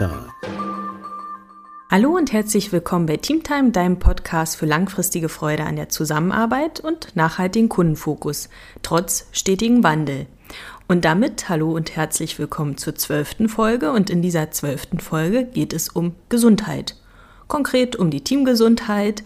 Teamtime. 0.00 0.32
Hallo 1.90 2.16
und 2.16 2.32
herzlich 2.32 2.72
willkommen 2.72 3.04
bei 3.04 3.18
Teamtime, 3.18 3.70
deinem 3.70 3.98
Podcast 3.98 4.56
für 4.56 4.64
langfristige 4.64 5.28
Freude 5.28 5.64
an 5.64 5.76
der 5.76 5.90
Zusammenarbeit 5.90 6.80
und 6.80 7.14
nachhaltigen 7.16 7.68
Kundenfokus, 7.68 8.48
trotz 8.80 9.26
stetigen 9.32 9.84
Wandel. 9.84 10.26
Und 10.88 11.04
damit 11.04 11.50
hallo 11.50 11.72
und 11.72 11.96
herzlich 11.96 12.38
willkommen 12.38 12.78
zur 12.78 12.94
zwölften 12.94 13.50
Folge. 13.50 13.92
Und 13.92 14.08
in 14.08 14.22
dieser 14.22 14.50
zwölften 14.52 15.00
Folge 15.00 15.44
geht 15.44 15.74
es 15.74 15.90
um 15.90 16.14
Gesundheit. 16.30 16.96
Konkret 17.46 17.94
um 17.94 18.10
die 18.10 18.24
Teamgesundheit. 18.24 19.22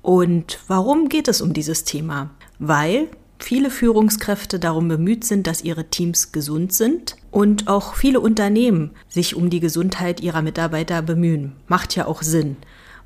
Und 0.00 0.60
warum 0.68 1.08
geht 1.08 1.26
es 1.26 1.40
um 1.40 1.52
dieses 1.54 1.82
Thema? 1.82 2.30
Weil 2.60 3.08
viele 3.38 3.70
Führungskräfte 3.70 4.58
darum 4.58 4.88
bemüht 4.88 5.24
sind, 5.24 5.46
dass 5.46 5.64
ihre 5.64 5.84
Teams 5.84 6.32
gesund 6.32 6.72
sind 6.72 7.16
und 7.30 7.68
auch 7.68 7.94
viele 7.94 8.20
Unternehmen 8.20 8.90
sich 9.08 9.36
um 9.36 9.50
die 9.50 9.60
Gesundheit 9.60 10.20
ihrer 10.20 10.42
Mitarbeiter 10.42 11.02
bemühen. 11.02 11.52
Macht 11.66 11.96
ja 11.96 12.06
auch 12.06 12.22
Sinn, 12.22 12.56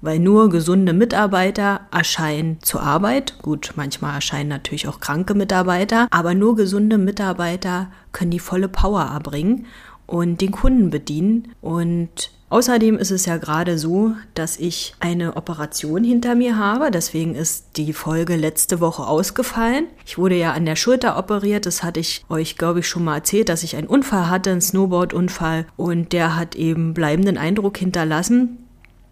weil 0.01 0.19
nur 0.19 0.51
gesunde 0.51 0.93
Mitarbeiter 0.93 1.81
erscheinen 1.91 2.59
zur 2.63 2.83
Arbeit. 2.83 3.39
Gut, 3.43 3.73
manchmal 3.77 4.15
erscheinen 4.15 4.49
natürlich 4.49 4.87
auch 4.89 5.01
kranke 5.01 5.35
Mitarbeiter, 5.35 6.09
aber 6.11 6.35
nur 6.35 6.57
gesunde 6.57 6.99
Mitarbeiter 6.99 7.91
können 8.13 8.31
die 8.31 8.39
volle 8.39 8.69
Power 8.69 9.03
erbringen 9.03 9.67
und 10.07 10.41
den 10.41 10.53
Kunden 10.53 10.91
bedienen 10.91 11.49
und 11.61 12.31
Außerdem 12.51 12.97
ist 12.97 13.11
es 13.11 13.27
ja 13.27 13.37
gerade 13.37 13.77
so, 13.77 14.15
dass 14.35 14.57
ich 14.57 14.95
eine 15.01 15.37
Operation 15.37 16.03
hinter 16.03 16.35
mir 16.35 16.57
habe. 16.57 16.91
Deswegen 16.91 17.35
ist 17.35 17.77
die 17.77 17.93
Folge 17.93 18.37
letzte 18.37 18.81
Woche 18.81 19.07
ausgefallen. 19.07 19.87
Ich 20.07 20.17
wurde 20.17 20.37
ja 20.37 20.53
an 20.53 20.65
der 20.65 20.77
Schulter 20.77 21.19
operiert. 21.19 21.67
Das 21.67 21.83
hatte 21.83 22.01
ich 22.01 22.25
euch, 22.31 22.57
glaube 22.57 22.81
ich, 22.81 22.89
schon 22.89 23.05
mal 23.05 23.17
erzählt, 23.17 23.51
dass 23.51 23.63
ich 23.63 23.77
einen 23.77 23.87
Unfall 23.87 24.31
hatte, 24.31 24.51
einen 24.51 24.63
Snowboard-Unfall. 24.63 25.67
Und 25.77 26.15
der 26.15 26.37
hat 26.37 26.55
eben 26.55 26.95
bleibenden 26.95 27.37
Eindruck 27.37 27.77
hinterlassen. 27.77 28.59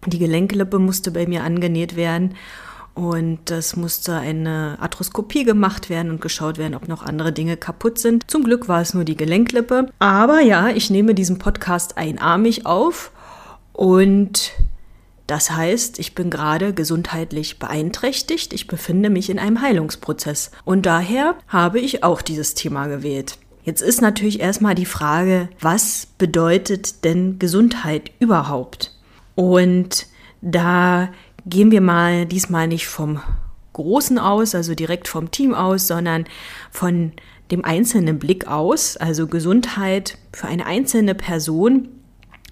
Die 0.07 0.19
Gelenklippe 0.19 0.79
musste 0.79 1.11
bei 1.11 1.27
mir 1.27 1.43
angenäht 1.43 1.95
werden. 1.95 2.33
Und 2.95 3.37
das 3.45 3.75
musste 3.75 4.15
eine 4.15 4.77
Arthroskopie 4.81 5.43
gemacht 5.43 5.91
werden 5.91 6.09
und 6.09 6.21
geschaut 6.21 6.57
werden, 6.57 6.73
ob 6.73 6.87
noch 6.87 7.03
andere 7.03 7.31
Dinge 7.31 7.55
kaputt 7.55 7.99
sind. 7.99 8.31
Zum 8.31 8.43
Glück 8.43 8.67
war 8.67 8.81
es 8.81 8.95
nur 8.95 9.03
die 9.03 9.15
Gelenklippe. 9.15 9.91
Aber 9.99 10.41
ja, 10.41 10.69
ich 10.69 10.89
nehme 10.89 11.13
diesen 11.13 11.37
Podcast 11.37 11.99
einarmig 11.99 12.65
auf 12.65 13.11
und 13.77 14.53
das 15.27 15.51
heißt, 15.51 15.99
ich 15.99 16.15
bin 16.15 16.31
gerade 16.31 16.73
gesundheitlich 16.73 17.59
beeinträchtigt, 17.59 18.51
ich 18.53 18.65
befinde 18.65 19.11
mich 19.11 19.29
in 19.29 19.37
einem 19.37 19.61
Heilungsprozess. 19.61 20.49
Und 20.65 20.87
daher 20.87 21.35
habe 21.47 21.79
ich 21.79 22.03
auch 22.03 22.23
dieses 22.23 22.55
Thema 22.55 22.87
gewählt. 22.87 23.37
Jetzt 23.63 23.83
ist 23.83 24.01
natürlich 24.01 24.39
erstmal 24.39 24.73
die 24.73 24.87
Frage, 24.87 25.49
was 25.61 26.07
bedeutet 26.17 27.03
denn 27.03 27.37
Gesundheit 27.37 28.09
überhaupt? 28.17 28.97
Und 29.35 30.07
da 30.41 31.09
gehen 31.45 31.69
wir 31.69 31.81
mal 31.81 32.25
diesmal 32.25 32.67
nicht 32.67 32.87
vom 32.87 33.21
Großen 33.73 34.17
aus, 34.17 34.55
also 34.55 34.73
direkt 34.73 35.07
vom 35.07 35.29
Team 35.29 35.53
aus, 35.53 35.85
sondern 35.85 36.25
von 36.71 37.11
dem 37.51 37.63
einzelnen 37.63 38.17
Blick 38.17 38.47
aus. 38.47 38.97
Also 38.97 39.27
Gesundheit 39.27 40.17
für 40.33 40.47
eine 40.47 40.65
einzelne 40.65 41.13
Person 41.13 41.89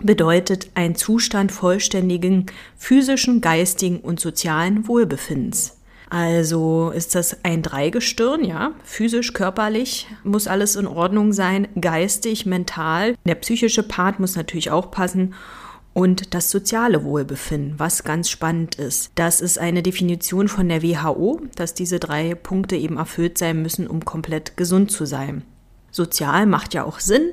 bedeutet 0.01 0.69
ein 0.75 0.95
Zustand 0.95 1.51
vollständigen 1.51 2.47
physischen, 2.77 3.41
geistigen 3.41 3.99
und 3.99 4.19
sozialen 4.19 4.87
Wohlbefindens. 4.87 5.77
Also 6.09 6.91
ist 6.91 7.15
das 7.15 7.43
ein 7.43 7.63
Dreigestirn, 7.63 8.43
ja, 8.43 8.73
physisch, 8.83 9.33
körperlich 9.33 10.07
muss 10.23 10.47
alles 10.47 10.75
in 10.75 10.85
Ordnung 10.85 11.33
sein, 11.33 11.67
geistig, 11.79 12.45
mental. 12.45 13.15
Der 13.25 13.35
psychische 13.35 13.83
Part 13.83 14.19
muss 14.19 14.35
natürlich 14.35 14.69
auch 14.69 14.91
passen 14.91 15.33
und 15.93 16.33
das 16.33 16.51
soziale 16.51 17.03
Wohlbefinden, 17.03 17.79
was 17.79 18.03
ganz 18.03 18.29
spannend 18.29 18.75
ist. 18.75 19.11
Das 19.15 19.41
ist 19.41 19.57
eine 19.57 19.81
Definition 19.81 20.47
von 20.47 20.69
der 20.69 20.83
WHO, 20.83 21.41
dass 21.55 21.73
diese 21.73 21.99
drei 21.99 22.35
Punkte 22.35 22.75
eben 22.75 22.97
erfüllt 22.97 23.37
sein 23.37 23.61
müssen, 23.61 23.87
um 23.87 24.05
komplett 24.05 24.57
gesund 24.57 24.91
zu 24.91 25.05
sein. 25.05 25.43
Sozial 25.91 26.45
macht 26.45 26.73
ja 26.73 26.83
auch 26.83 26.99
Sinn. 26.99 27.31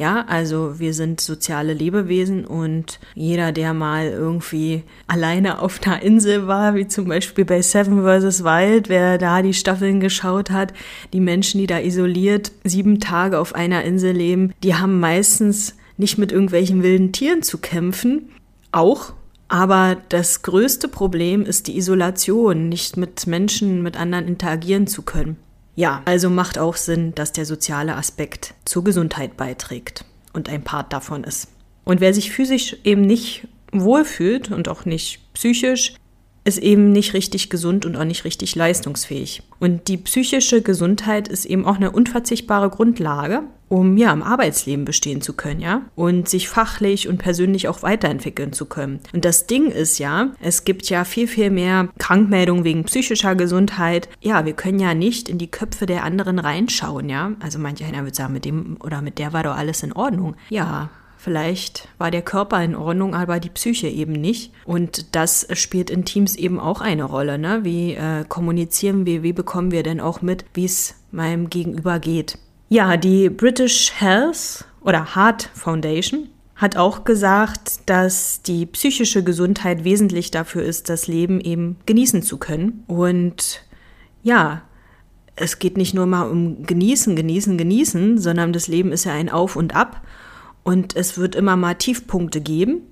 Ja, 0.00 0.24
also 0.28 0.78
wir 0.78 0.94
sind 0.94 1.20
soziale 1.20 1.74
Lebewesen 1.74 2.46
und 2.46 3.00
jeder, 3.14 3.52
der 3.52 3.74
mal 3.74 4.06
irgendwie 4.06 4.82
alleine 5.06 5.60
auf 5.60 5.78
einer 5.84 6.00
Insel 6.00 6.46
war, 6.46 6.74
wie 6.74 6.88
zum 6.88 7.04
Beispiel 7.04 7.44
bei 7.44 7.60
Seven 7.60 8.02
vs. 8.02 8.42
Wild, 8.42 8.88
wer 8.88 9.18
da 9.18 9.42
die 9.42 9.52
Staffeln 9.52 10.00
geschaut 10.00 10.50
hat, 10.50 10.72
die 11.12 11.20
Menschen, 11.20 11.60
die 11.60 11.66
da 11.66 11.80
isoliert 11.80 12.50
sieben 12.64 12.98
Tage 12.98 13.38
auf 13.38 13.54
einer 13.54 13.84
Insel 13.84 14.12
leben, 14.12 14.54
die 14.62 14.74
haben 14.74 15.00
meistens 15.00 15.76
nicht 15.98 16.16
mit 16.16 16.32
irgendwelchen 16.32 16.82
wilden 16.82 17.12
Tieren 17.12 17.42
zu 17.42 17.58
kämpfen. 17.58 18.30
Auch 18.72 19.12
aber 19.48 19.98
das 20.08 20.40
größte 20.40 20.88
Problem 20.88 21.42
ist 21.42 21.66
die 21.66 21.76
Isolation, 21.76 22.70
nicht 22.70 22.96
mit 22.96 23.26
Menschen, 23.26 23.82
mit 23.82 23.98
anderen 23.98 24.28
interagieren 24.28 24.86
zu 24.86 25.02
können. 25.02 25.36
Ja, 25.80 26.02
also 26.04 26.28
macht 26.28 26.58
auch 26.58 26.76
Sinn, 26.76 27.14
dass 27.14 27.32
der 27.32 27.46
soziale 27.46 27.96
Aspekt 27.96 28.52
zur 28.66 28.84
Gesundheit 28.84 29.38
beiträgt 29.38 30.04
und 30.34 30.50
ein 30.50 30.62
Part 30.62 30.92
davon 30.92 31.24
ist. 31.24 31.48
Und 31.84 32.02
wer 32.02 32.12
sich 32.12 32.32
physisch 32.32 32.76
eben 32.84 33.00
nicht 33.00 33.48
wohlfühlt 33.72 34.50
und 34.50 34.68
auch 34.68 34.84
nicht 34.84 35.32
psychisch, 35.32 35.94
ist 36.44 36.58
eben 36.58 36.92
nicht 36.92 37.14
richtig 37.14 37.48
gesund 37.48 37.86
und 37.86 37.96
auch 37.96 38.04
nicht 38.04 38.26
richtig 38.26 38.54
leistungsfähig. 38.54 39.42
Und 39.58 39.88
die 39.88 39.96
psychische 39.96 40.60
Gesundheit 40.60 41.28
ist 41.28 41.46
eben 41.46 41.64
auch 41.64 41.76
eine 41.76 41.92
unverzichtbare 41.92 42.68
Grundlage, 42.68 43.44
um 43.70 43.96
ja 43.96 44.12
im 44.12 44.22
Arbeitsleben 44.22 44.84
bestehen 44.84 45.22
zu 45.22 45.32
können, 45.32 45.60
ja, 45.60 45.82
und 45.94 46.28
sich 46.28 46.48
fachlich 46.48 47.08
und 47.08 47.18
persönlich 47.18 47.68
auch 47.68 47.82
weiterentwickeln 47.82 48.52
zu 48.52 48.66
können. 48.66 48.98
Und 49.14 49.24
das 49.24 49.46
Ding 49.46 49.70
ist 49.70 49.98
ja, 49.98 50.32
es 50.40 50.64
gibt 50.64 50.90
ja 50.90 51.04
viel, 51.04 51.28
viel 51.28 51.50
mehr 51.50 51.88
Krankmeldungen 51.98 52.64
wegen 52.64 52.84
psychischer 52.84 53.36
Gesundheit. 53.36 54.08
Ja, 54.20 54.44
wir 54.44 54.54
können 54.54 54.80
ja 54.80 54.92
nicht 54.92 55.28
in 55.28 55.38
die 55.38 55.50
Köpfe 55.50 55.86
der 55.86 56.02
anderen 56.04 56.40
reinschauen, 56.40 57.08
ja. 57.08 57.32
Also 57.38 57.60
manch 57.60 57.82
einer 57.84 58.04
wird 58.04 58.16
sagen, 58.16 58.32
mit 58.32 58.44
dem 58.44 58.76
oder 58.80 59.02
mit 59.02 59.18
der 59.18 59.32
war 59.32 59.44
doch 59.44 59.56
alles 59.56 59.82
in 59.82 59.92
Ordnung. 59.92 60.34
Ja, 60.50 60.90
Vielleicht 61.22 61.86
war 61.98 62.10
der 62.10 62.22
Körper 62.22 62.64
in 62.64 62.74
Ordnung, 62.74 63.14
aber 63.14 63.40
die 63.40 63.50
Psyche 63.50 63.88
eben 63.88 64.12
nicht. 64.12 64.54
Und 64.64 65.14
das 65.14 65.46
spielt 65.52 65.90
in 65.90 66.06
Teams 66.06 66.34
eben 66.34 66.58
auch 66.58 66.80
eine 66.80 67.04
Rolle. 67.04 67.36
Ne? 67.36 67.60
Wie 67.62 67.92
äh, 67.92 68.24
kommunizieren 68.26 69.04
wir, 69.04 69.22
wie 69.22 69.34
bekommen 69.34 69.70
wir 69.70 69.82
denn 69.82 70.00
auch 70.00 70.22
mit, 70.22 70.46
wie 70.54 70.64
es 70.64 70.94
meinem 71.10 71.50
Gegenüber 71.50 71.98
geht? 71.98 72.38
Ja, 72.72 72.96
die 72.96 73.28
British 73.30 73.90
Health 73.98 74.64
oder 74.82 75.16
Heart 75.16 75.50
Foundation 75.54 76.28
hat 76.54 76.76
auch 76.76 77.02
gesagt, 77.02 77.80
dass 77.86 78.42
die 78.42 78.64
psychische 78.64 79.24
Gesundheit 79.24 79.82
wesentlich 79.82 80.30
dafür 80.30 80.62
ist, 80.62 80.88
das 80.88 81.08
Leben 81.08 81.40
eben 81.40 81.78
genießen 81.86 82.22
zu 82.22 82.38
können. 82.38 82.84
Und 82.86 83.64
ja, 84.22 84.62
es 85.34 85.58
geht 85.58 85.76
nicht 85.76 85.94
nur 85.94 86.06
mal 86.06 86.30
um 86.30 86.62
genießen, 86.62 87.16
genießen, 87.16 87.58
genießen, 87.58 88.18
sondern 88.18 88.52
das 88.52 88.68
Leben 88.68 88.92
ist 88.92 89.02
ja 89.02 89.14
ein 89.14 89.30
Auf 89.30 89.56
und 89.56 89.74
Ab. 89.74 90.06
Und 90.62 90.94
es 90.94 91.18
wird 91.18 91.34
immer 91.34 91.56
mal 91.56 91.74
Tiefpunkte 91.74 92.40
geben. 92.40 92.82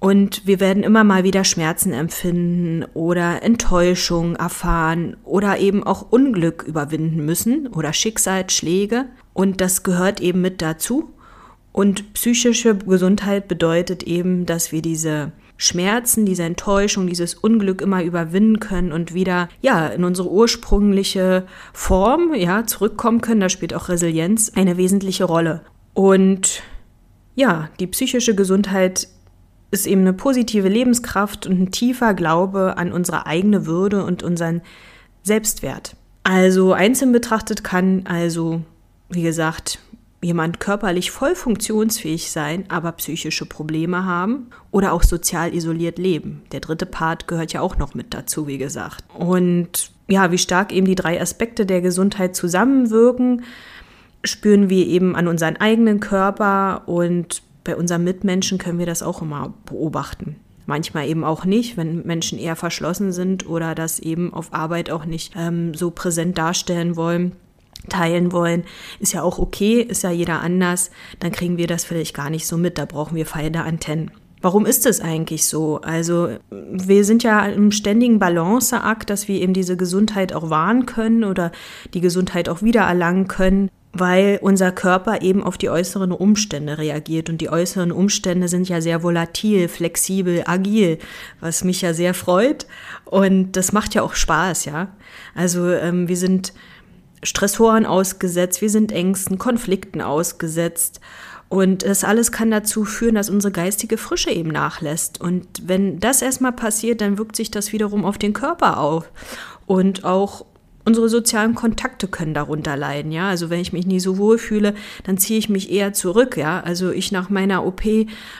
Und 0.00 0.46
wir 0.46 0.60
werden 0.60 0.84
immer 0.84 1.02
mal 1.02 1.24
wieder 1.24 1.42
Schmerzen 1.42 1.92
empfinden 1.92 2.84
oder 2.94 3.42
Enttäuschung 3.42 4.36
erfahren 4.36 5.16
oder 5.24 5.58
eben 5.58 5.82
auch 5.82 6.06
Unglück 6.10 6.62
überwinden 6.62 7.24
müssen 7.24 7.66
oder 7.66 7.92
Schicksalsschläge. 7.92 9.06
Und 9.32 9.60
das 9.60 9.82
gehört 9.82 10.20
eben 10.20 10.40
mit 10.40 10.62
dazu. 10.62 11.10
Und 11.72 12.14
psychische 12.14 12.76
Gesundheit 12.76 13.48
bedeutet 13.48 14.04
eben, 14.04 14.46
dass 14.46 14.70
wir 14.70 14.82
diese 14.82 15.32
Schmerzen, 15.56 16.24
diese 16.24 16.44
Enttäuschung, 16.44 17.08
dieses 17.08 17.34
Unglück 17.34 17.82
immer 17.82 18.02
überwinden 18.04 18.60
können 18.60 18.92
und 18.92 19.12
wieder, 19.12 19.48
ja, 19.60 19.88
in 19.88 20.04
unsere 20.04 20.30
ursprüngliche 20.30 21.46
Form, 21.72 22.32
ja, 22.34 22.64
zurückkommen 22.64 23.20
können. 23.20 23.40
Da 23.40 23.48
spielt 23.48 23.74
auch 23.74 23.88
Resilienz 23.88 24.52
eine 24.54 24.76
wesentliche 24.76 25.24
Rolle. 25.24 25.62
Und 25.94 26.62
ja, 27.34 27.68
die 27.80 27.88
psychische 27.88 28.36
Gesundheit 28.36 29.08
ist 29.70 29.86
eben 29.86 30.02
eine 30.02 30.12
positive 30.12 30.68
Lebenskraft 30.68 31.46
und 31.46 31.60
ein 31.60 31.70
tiefer 31.70 32.14
Glaube 32.14 32.76
an 32.76 32.92
unsere 32.92 33.26
eigene 33.26 33.66
Würde 33.66 34.04
und 34.04 34.22
unseren 34.22 34.62
Selbstwert. 35.22 35.96
Also 36.24 36.72
einzeln 36.72 37.12
betrachtet 37.12 37.64
kann 37.64 38.06
also, 38.06 38.62
wie 39.08 39.22
gesagt, 39.22 39.78
jemand 40.20 40.58
körperlich 40.58 41.10
voll 41.10 41.34
funktionsfähig 41.34 42.30
sein, 42.30 42.64
aber 42.68 42.92
psychische 42.92 43.46
Probleme 43.46 44.04
haben 44.04 44.48
oder 44.70 44.92
auch 44.92 45.02
sozial 45.02 45.54
isoliert 45.54 45.98
leben. 45.98 46.42
Der 46.52 46.60
dritte 46.60 46.86
Part 46.86 47.28
gehört 47.28 47.52
ja 47.52 47.60
auch 47.60 47.78
noch 47.78 47.94
mit 47.94 48.14
dazu, 48.14 48.46
wie 48.46 48.58
gesagt. 48.58 49.04
Und 49.14 49.90
ja, 50.08 50.32
wie 50.32 50.38
stark 50.38 50.72
eben 50.72 50.86
die 50.86 50.96
drei 50.96 51.20
Aspekte 51.20 51.66
der 51.66 51.80
Gesundheit 51.80 52.34
zusammenwirken, 52.34 53.44
spüren 54.24 54.68
wir 54.68 54.86
eben 54.86 55.14
an 55.14 55.28
unseren 55.28 55.56
eigenen 55.56 56.00
Körper 56.00 56.82
und 56.86 57.42
bei 57.68 57.76
unseren 57.76 58.02
Mitmenschen 58.02 58.56
können 58.56 58.78
wir 58.78 58.86
das 58.86 59.02
auch 59.02 59.20
immer 59.20 59.52
beobachten. 59.66 60.36
Manchmal 60.64 61.06
eben 61.06 61.22
auch 61.22 61.44
nicht, 61.44 61.76
wenn 61.76 62.06
Menschen 62.06 62.38
eher 62.38 62.56
verschlossen 62.56 63.12
sind 63.12 63.46
oder 63.46 63.74
das 63.74 63.98
eben 63.98 64.32
auf 64.32 64.54
Arbeit 64.54 64.90
auch 64.90 65.04
nicht 65.04 65.34
ähm, 65.36 65.74
so 65.74 65.90
präsent 65.90 66.38
darstellen 66.38 66.96
wollen. 66.96 67.32
teilen 67.90 68.32
wollen, 68.32 68.64
ist 69.00 69.12
ja 69.12 69.22
auch 69.22 69.38
okay, 69.38 69.82
ist 69.82 70.02
ja 70.02 70.10
jeder 70.10 70.40
anders, 70.40 70.90
dann 71.20 71.30
kriegen 71.30 71.58
wir 71.58 71.66
das 71.66 71.84
vielleicht 71.84 72.14
gar 72.14 72.30
nicht 72.30 72.46
so 72.46 72.56
mit, 72.56 72.78
da 72.78 72.86
brauchen 72.86 73.16
wir 73.16 73.26
feine 73.26 73.64
Antennen. 73.64 74.10
Warum 74.40 74.64
ist 74.64 74.86
es 74.86 75.00
eigentlich 75.00 75.46
so? 75.46 75.80
Also 75.82 76.28
wir 76.50 77.04
sind 77.04 77.22
ja 77.22 77.44
im 77.44 77.70
ständigen 77.70 78.18
Balanceakt, 78.18 79.10
dass 79.10 79.28
wir 79.28 79.40
eben 79.42 79.52
diese 79.52 79.76
Gesundheit 79.76 80.32
auch 80.32 80.48
wahren 80.48 80.86
können 80.86 81.24
oder 81.24 81.52
die 81.92 82.00
Gesundheit 82.00 82.48
auch 82.48 82.62
wiedererlangen 82.62 83.28
können, 83.28 83.68
weil 83.92 84.38
unser 84.42 84.70
Körper 84.70 85.22
eben 85.22 85.42
auf 85.42 85.56
die 85.56 85.70
äußeren 85.70 86.12
Umstände 86.12 86.78
reagiert. 86.78 87.30
Und 87.30 87.40
die 87.40 87.48
äußeren 87.48 87.90
Umstände 87.90 88.48
sind 88.48 88.68
ja 88.68 88.80
sehr 88.80 89.02
volatil, 89.02 89.68
flexibel, 89.68 90.42
agil, 90.46 90.98
was 91.40 91.64
mich 91.64 91.80
ja 91.80 91.94
sehr 91.94 92.14
freut. 92.14 92.66
Und 93.04 93.52
das 93.52 93.72
macht 93.72 93.94
ja 93.94 94.02
auch 94.02 94.14
Spaß, 94.14 94.66
ja. 94.66 94.88
Also 95.34 95.70
ähm, 95.70 96.08
wir 96.08 96.16
sind 96.16 96.52
Stressoren 97.22 97.86
ausgesetzt, 97.86 98.60
wir 98.60 98.70
sind 98.70 98.92
Ängsten, 98.92 99.38
Konflikten 99.38 100.00
ausgesetzt. 100.00 101.00
Und 101.48 101.82
das 101.82 102.04
alles 102.04 102.30
kann 102.30 102.50
dazu 102.50 102.84
führen, 102.84 103.14
dass 103.14 103.30
unsere 103.30 103.52
geistige 103.52 103.96
Frische 103.96 104.30
eben 104.30 104.50
nachlässt. 104.50 105.18
Und 105.18 105.46
wenn 105.62 105.98
das 105.98 106.20
erstmal 106.20 106.52
passiert, 106.52 107.00
dann 107.00 107.16
wirkt 107.16 107.36
sich 107.36 107.50
das 107.50 107.72
wiederum 107.72 108.04
auf 108.04 108.18
den 108.18 108.34
Körper 108.34 108.78
auf. 108.78 109.10
Und 109.66 110.04
auch 110.04 110.44
unsere 110.88 111.10
sozialen 111.10 111.54
Kontakte 111.54 112.08
können 112.08 112.32
darunter 112.32 112.74
leiden, 112.74 113.12
ja. 113.12 113.28
Also 113.28 113.50
wenn 113.50 113.60
ich 113.60 113.74
mich 113.74 113.86
nie 113.86 114.00
so 114.00 114.16
wohl 114.16 114.38
fühle, 114.38 114.74
dann 115.04 115.18
ziehe 115.18 115.38
ich 115.38 115.50
mich 115.50 115.70
eher 115.70 115.92
zurück, 115.92 116.38
ja. 116.38 116.60
Also 116.60 116.90
ich 116.90 117.12
nach 117.12 117.28
meiner 117.28 117.66
OP 117.66 117.82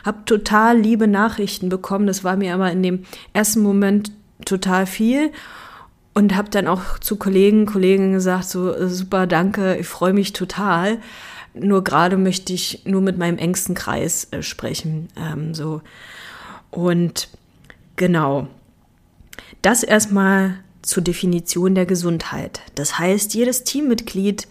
habe 0.03 0.25
total 0.25 0.79
liebe 0.79 1.07
Nachrichten 1.07 1.69
bekommen. 1.69 2.07
Das 2.07 2.23
war 2.23 2.35
mir 2.35 2.55
aber 2.55 2.71
in 2.71 2.81
dem 2.81 3.03
ersten 3.33 3.61
Moment 3.61 4.11
total 4.45 4.87
viel 4.87 5.31
und 6.15 6.35
habe 6.35 6.49
dann 6.49 6.67
auch 6.67 6.97
zu 6.97 7.17
Kollegen, 7.17 7.67
Kollegen 7.67 8.13
gesagt, 8.13 8.45
so 8.45 8.73
äh, 8.73 8.89
super, 8.89 9.27
danke, 9.27 9.77
ich 9.77 9.87
freue 9.87 10.13
mich 10.13 10.33
total. 10.33 10.97
Nur 11.53 11.83
gerade 11.83 12.17
möchte 12.17 12.51
ich 12.51 12.81
nur 12.85 13.01
mit 13.01 13.19
meinem 13.19 13.37
engsten 13.37 13.75
Kreis 13.75 14.27
äh, 14.31 14.41
sprechen. 14.41 15.09
Ähm, 15.15 15.53
so. 15.53 15.81
Und 16.71 17.29
genau. 17.95 18.47
Das 19.61 19.83
erstmal 19.83 20.55
zur 20.89 21.03
Definition 21.03 21.75
der 21.75 21.85
Gesundheit. 21.85 22.61
Das 22.75 22.99
heißt, 22.99 23.33
jedes 23.33 23.63
Teammitglied 23.63 24.47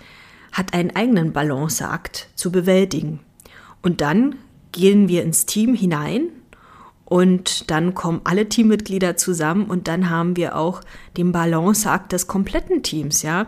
hat 0.53 0.73
einen 0.73 0.95
eigenen 0.95 1.33
Balanceakt 1.33 2.29
zu 2.35 2.51
bewältigen. 2.51 3.21
Und 3.83 4.01
dann 4.01 4.37
gehen 4.73 5.09
wir 5.09 5.23
ins 5.23 5.47
Team 5.47 5.75
hinein 5.75 6.29
und 7.05 7.71
dann 7.71 7.95
kommen 7.95 8.21
alle 8.25 8.49
Teammitglieder 8.49 9.17
zusammen 9.17 9.67
und 9.67 9.89
dann 9.89 10.11
haben 10.11 10.37
wir 10.37 10.57
auch 10.57 10.83
den 11.17 11.33
Balanceakt 11.33 12.13
des 12.13 12.27
kompletten 12.27 12.83
Teams, 12.83 13.23
ja. 13.23 13.47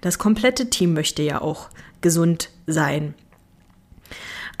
Das 0.00 0.18
komplette 0.18 0.70
Team 0.70 0.94
möchte 0.94 1.22
ja 1.22 1.42
auch 1.42 1.68
gesund 2.00 2.50
sein. 2.66 3.14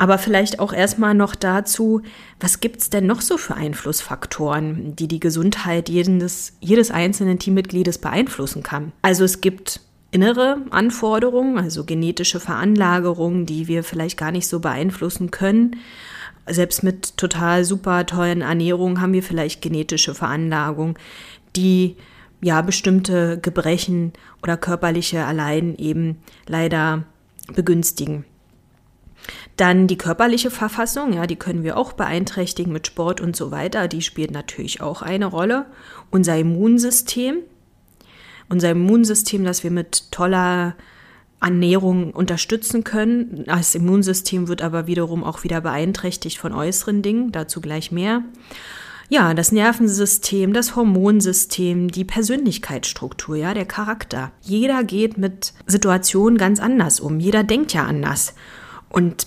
Aber 0.00 0.16
vielleicht 0.16 0.60
auch 0.60 0.72
erstmal 0.72 1.12
noch 1.12 1.34
dazu, 1.34 2.00
was 2.40 2.60
gibt's 2.60 2.88
denn 2.88 3.04
noch 3.04 3.20
so 3.20 3.36
für 3.36 3.54
Einflussfaktoren, 3.54 4.96
die 4.96 5.08
die 5.08 5.20
Gesundheit 5.20 5.90
jedes, 5.90 6.54
jedes 6.60 6.90
einzelnen 6.90 7.38
Teammitgliedes 7.38 7.98
beeinflussen 7.98 8.62
kann? 8.62 8.92
Also 9.02 9.24
es 9.24 9.42
gibt 9.42 9.80
innere 10.10 10.56
Anforderungen, 10.70 11.58
also 11.58 11.84
genetische 11.84 12.40
Veranlagerungen, 12.40 13.44
die 13.44 13.68
wir 13.68 13.84
vielleicht 13.84 14.16
gar 14.16 14.32
nicht 14.32 14.48
so 14.48 14.60
beeinflussen 14.60 15.30
können 15.30 15.76
selbst 16.46 16.82
mit 16.82 17.16
total 17.16 17.64
super 17.64 18.06
tollen 18.06 18.42
Ernährung 18.42 19.00
haben 19.00 19.12
wir 19.12 19.22
vielleicht 19.22 19.62
genetische 19.62 20.14
Veranlagung, 20.14 20.98
die 21.56 21.96
ja 22.40 22.62
bestimmte 22.62 23.38
Gebrechen 23.38 24.12
oder 24.42 24.56
körperliche 24.56 25.18
Erleiden 25.18 25.76
eben 25.76 26.18
leider 26.46 27.04
begünstigen. 27.54 28.24
Dann 29.56 29.86
die 29.86 29.98
körperliche 29.98 30.50
Verfassung, 30.50 31.12
ja, 31.12 31.26
die 31.26 31.36
können 31.36 31.62
wir 31.62 31.76
auch 31.76 31.92
beeinträchtigen 31.92 32.72
mit 32.72 32.86
Sport 32.86 33.20
und 33.20 33.36
so 33.36 33.50
weiter. 33.50 33.88
Die 33.88 34.02
spielt 34.02 34.30
natürlich 34.30 34.80
auch 34.80 35.02
eine 35.02 35.26
Rolle. 35.26 35.66
Unser 36.10 36.38
Immunsystem, 36.38 37.38
unser 38.48 38.70
Immunsystem, 38.70 39.44
das 39.44 39.62
wir 39.62 39.70
mit 39.70 40.10
toller 40.10 40.74
Ernährung 41.40 42.12
unterstützen 42.12 42.84
können. 42.84 43.44
Das 43.46 43.74
Immunsystem 43.74 44.48
wird 44.48 44.62
aber 44.62 44.86
wiederum 44.86 45.24
auch 45.24 45.42
wieder 45.44 45.60
beeinträchtigt 45.60 46.38
von 46.38 46.52
äußeren 46.52 47.02
Dingen, 47.02 47.32
dazu 47.32 47.60
gleich 47.60 47.90
mehr. 47.90 48.22
Ja, 49.08 49.34
das 49.34 49.50
Nervensystem, 49.50 50.52
das 50.52 50.76
Hormonsystem, 50.76 51.90
die 51.90 52.04
Persönlichkeitsstruktur, 52.04 53.36
ja, 53.36 53.54
der 53.54 53.64
Charakter. 53.64 54.30
Jeder 54.40 54.84
geht 54.84 55.18
mit 55.18 55.52
Situationen 55.66 56.38
ganz 56.38 56.60
anders 56.60 57.00
um. 57.00 57.18
Jeder 57.18 57.42
denkt 57.42 57.72
ja 57.72 57.86
anders. 57.86 58.34
Und 58.90 59.26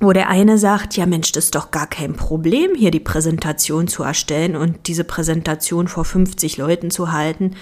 wo 0.00 0.12
der 0.12 0.28
eine 0.28 0.58
sagt, 0.58 0.96
ja 0.96 1.06
Mensch, 1.06 1.32
das 1.32 1.46
ist 1.46 1.54
doch 1.54 1.70
gar 1.70 1.88
kein 1.88 2.14
Problem, 2.14 2.74
hier 2.76 2.92
die 2.92 3.00
Präsentation 3.00 3.88
zu 3.88 4.04
erstellen 4.04 4.54
und 4.54 4.86
diese 4.86 5.02
Präsentation 5.02 5.88
vor 5.88 6.04
50 6.04 6.56
Leuten 6.56 6.90
zu 6.90 7.10
halten, 7.10 7.56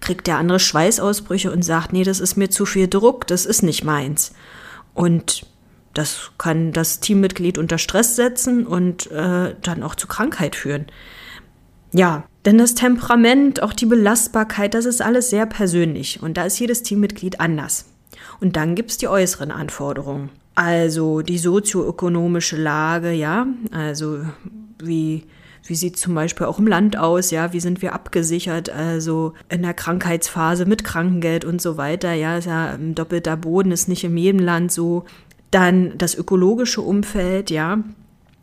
kriegt 0.00 0.26
der 0.26 0.38
andere 0.38 0.58
Schweißausbrüche 0.58 1.52
und 1.52 1.62
sagt, 1.62 1.92
nee, 1.92 2.04
das 2.04 2.20
ist 2.20 2.36
mir 2.36 2.48
zu 2.48 2.64
viel 2.64 2.88
Druck, 2.88 3.26
das 3.26 3.44
ist 3.44 3.62
nicht 3.62 3.84
meins. 3.84 4.32
Und 4.94 5.46
das 5.92 6.30
kann 6.38 6.72
das 6.72 7.00
Teammitglied 7.00 7.58
unter 7.58 7.76
Stress 7.76 8.16
setzen 8.16 8.66
und 8.66 9.10
äh, 9.10 9.54
dann 9.60 9.82
auch 9.82 9.94
zu 9.94 10.06
Krankheit 10.06 10.56
führen. 10.56 10.86
Ja, 11.92 12.24
denn 12.46 12.56
das 12.56 12.74
Temperament, 12.74 13.62
auch 13.62 13.74
die 13.74 13.86
Belastbarkeit, 13.86 14.72
das 14.72 14.86
ist 14.86 15.02
alles 15.02 15.28
sehr 15.28 15.44
persönlich 15.44 16.22
und 16.22 16.38
da 16.38 16.44
ist 16.44 16.58
jedes 16.58 16.82
Teammitglied 16.82 17.40
anders. 17.40 17.84
Und 18.40 18.56
dann 18.56 18.74
gibt's 18.74 18.96
die 18.96 19.08
äußeren 19.08 19.50
Anforderungen. 19.50 20.30
Also 20.54 21.22
die 21.22 21.38
sozioökonomische 21.38 22.56
Lage, 22.56 23.12
ja, 23.12 23.46
also 23.70 24.20
wie, 24.82 25.24
wie 25.64 25.74
sieht 25.74 25.96
zum 25.96 26.14
Beispiel 26.14 26.46
auch 26.46 26.58
im 26.58 26.66
Land 26.66 26.96
aus, 26.98 27.30
ja, 27.30 27.54
wie 27.54 27.60
sind 27.60 27.80
wir 27.80 27.94
abgesichert, 27.94 28.68
also 28.68 29.32
in 29.48 29.62
der 29.62 29.72
Krankheitsphase 29.72 30.66
mit 30.66 30.84
Krankengeld 30.84 31.46
und 31.46 31.62
so 31.62 31.78
weiter, 31.78 32.12
ja, 32.12 32.36
ist 32.36 32.46
ja 32.46 32.72
ein 32.72 32.94
doppelter 32.94 33.36
Boden, 33.36 33.72
ist 33.72 33.88
nicht 33.88 34.04
in 34.04 34.16
jedem 34.16 34.40
Land 34.40 34.72
so. 34.72 35.04
Dann 35.50 35.96
das 35.96 36.14
ökologische 36.14 36.80
Umfeld, 36.80 37.50
ja, 37.50 37.78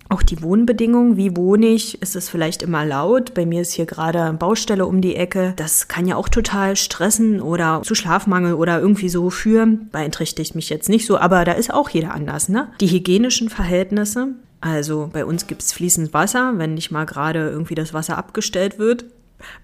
auch 0.10 0.24
die 0.24 0.42
Wohnbedingungen, 0.42 1.18
wie 1.18 1.38
wohne 1.38 1.68
ich? 1.68 2.02
Ist 2.02 2.16
es 2.16 2.30
vielleicht 2.30 2.64
immer 2.64 2.84
laut? 2.84 3.36
Bei 3.36 3.46
mir 3.46 3.62
ist 3.62 3.74
hier 3.74 3.86
gerade 3.86 4.34
Baustelle 4.34 4.86
um 4.88 5.02
die 5.02 5.16
Ecke. 5.16 5.54
Das 5.56 5.88
kann 5.88 6.08
ja 6.08 6.16
auch 6.16 6.30
total 6.30 6.76
stressen 6.76 7.42
oder 7.42 7.82
zu 7.84 7.94
Schlafmangel 7.94 8.56
oder 8.56 8.80
irgendwie 8.80 9.10
so 9.10 9.30
führen. 9.30 9.90
Beeinträchtigt 9.92 10.56
mich 10.56 10.70
jetzt 10.70 10.90
nicht 10.90 11.06
so, 11.06 11.18
aber 11.18 11.46
da 11.46 11.52
ist 11.52 11.72
auch 11.74 11.90
jeder 11.90 12.14
anders, 12.14 12.50
ne? 12.50 12.70
Die 12.82 12.90
hygienischen 12.90 13.50
Verhältnisse. 13.50 14.30
Also 14.62 15.10
bei 15.14 15.24
uns 15.24 15.48
gibt 15.48 15.62
es 15.62 15.72
fließend 15.72 16.14
Wasser, 16.14 16.54
wenn 16.58 16.74
nicht 16.74 16.92
mal 16.92 17.06
gerade 17.06 17.48
irgendwie 17.50 17.76
das 17.76 17.94
Wasser 17.94 18.18
abgestellt 18.18 18.78
wird 18.80 19.06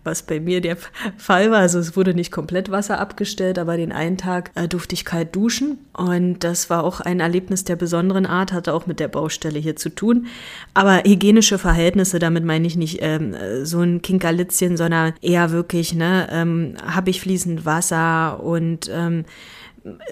was 0.04 0.24
bei 0.24 0.40
mir 0.40 0.62
der 0.62 0.78
Fall 1.18 1.52
war. 1.52 1.60
Also 1.60 1.80
es 1.80 1.96
wurde 1.96 2.14
nicht 2.14 2.32
komplett 2.32 2.72
Wasser 2.72 3.00
abgestellt, 3.00 3.60
aber 3.60 3.78
den 3.78 3.92
einen 3.92 4.18
Tag 4.18 4.52
äh, 4.56 4.68
durfte 4.68 4.94
ich 4.94 5.06
kalt 5.06 5.36
duschen. 5.36 5.80
Und 5.94 6.40
das 6.44 6.70
war 6.70 6.84
auch 6.84 7.02
ein 7.02 7.20
Erlebnis 7.20 7.64
der 7.64 7.76
besonderen 7.76 8.26
Art, 8.26 8.54
hatte 8.54 8.74
auch 8.74 8.86
mit 8.86 9.00
der 9.00 9.08
Baustelle 9.08 9.60
hier 9.60 9.76
zu 9.76 9.90
tun. 9.90 10.28
Aber 10.74 11.04
hygienische 11.06 11.58
Verhältnisse, 11.58 12.20
damit 12.20 12.44
meine 12.44 12.68
ich 12.68 12.76
nicht 12.76 13.00
ähm, 13.02 13.36
so 13.64 13.82
ein 13.82 14.02
Kinkerlitzchen, 14.02 14.78
sondern 14.78 15.14
eher 15.22 15.52
wirklich, 15.52 15.94
ne, 15.94 16.28
ähm, 16.32 16.76
habe 16.86 17.10
ich 17.10 17.22
fließend 17.22 17.66
Wasser 17.66 18.44
und 18.44 18.90
ähm, 18.92 19.26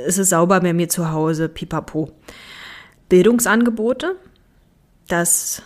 ist 0.05 0.20
es 0.20 0.29
sauber 0.29 0.60
bei 0.62 0.74
mir 0.74 0.89
zu 0.89 1.12
Hause, 1.12 1.50
pipapo. 1.50 2.12
Bildungsangebote, 3.10 4.15
das 5.08 5.62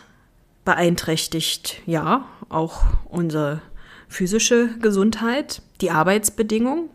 beeinträchtigt 0.66 1.82
ja 1.86 2.26
auch 2.50 2.84
unsere 3.10 3.62
physische 4.08 4.70
Gesundheit, 4.80 5.62
die 5.82 5.92
Arbeitsbedingungen. 5.92 6.90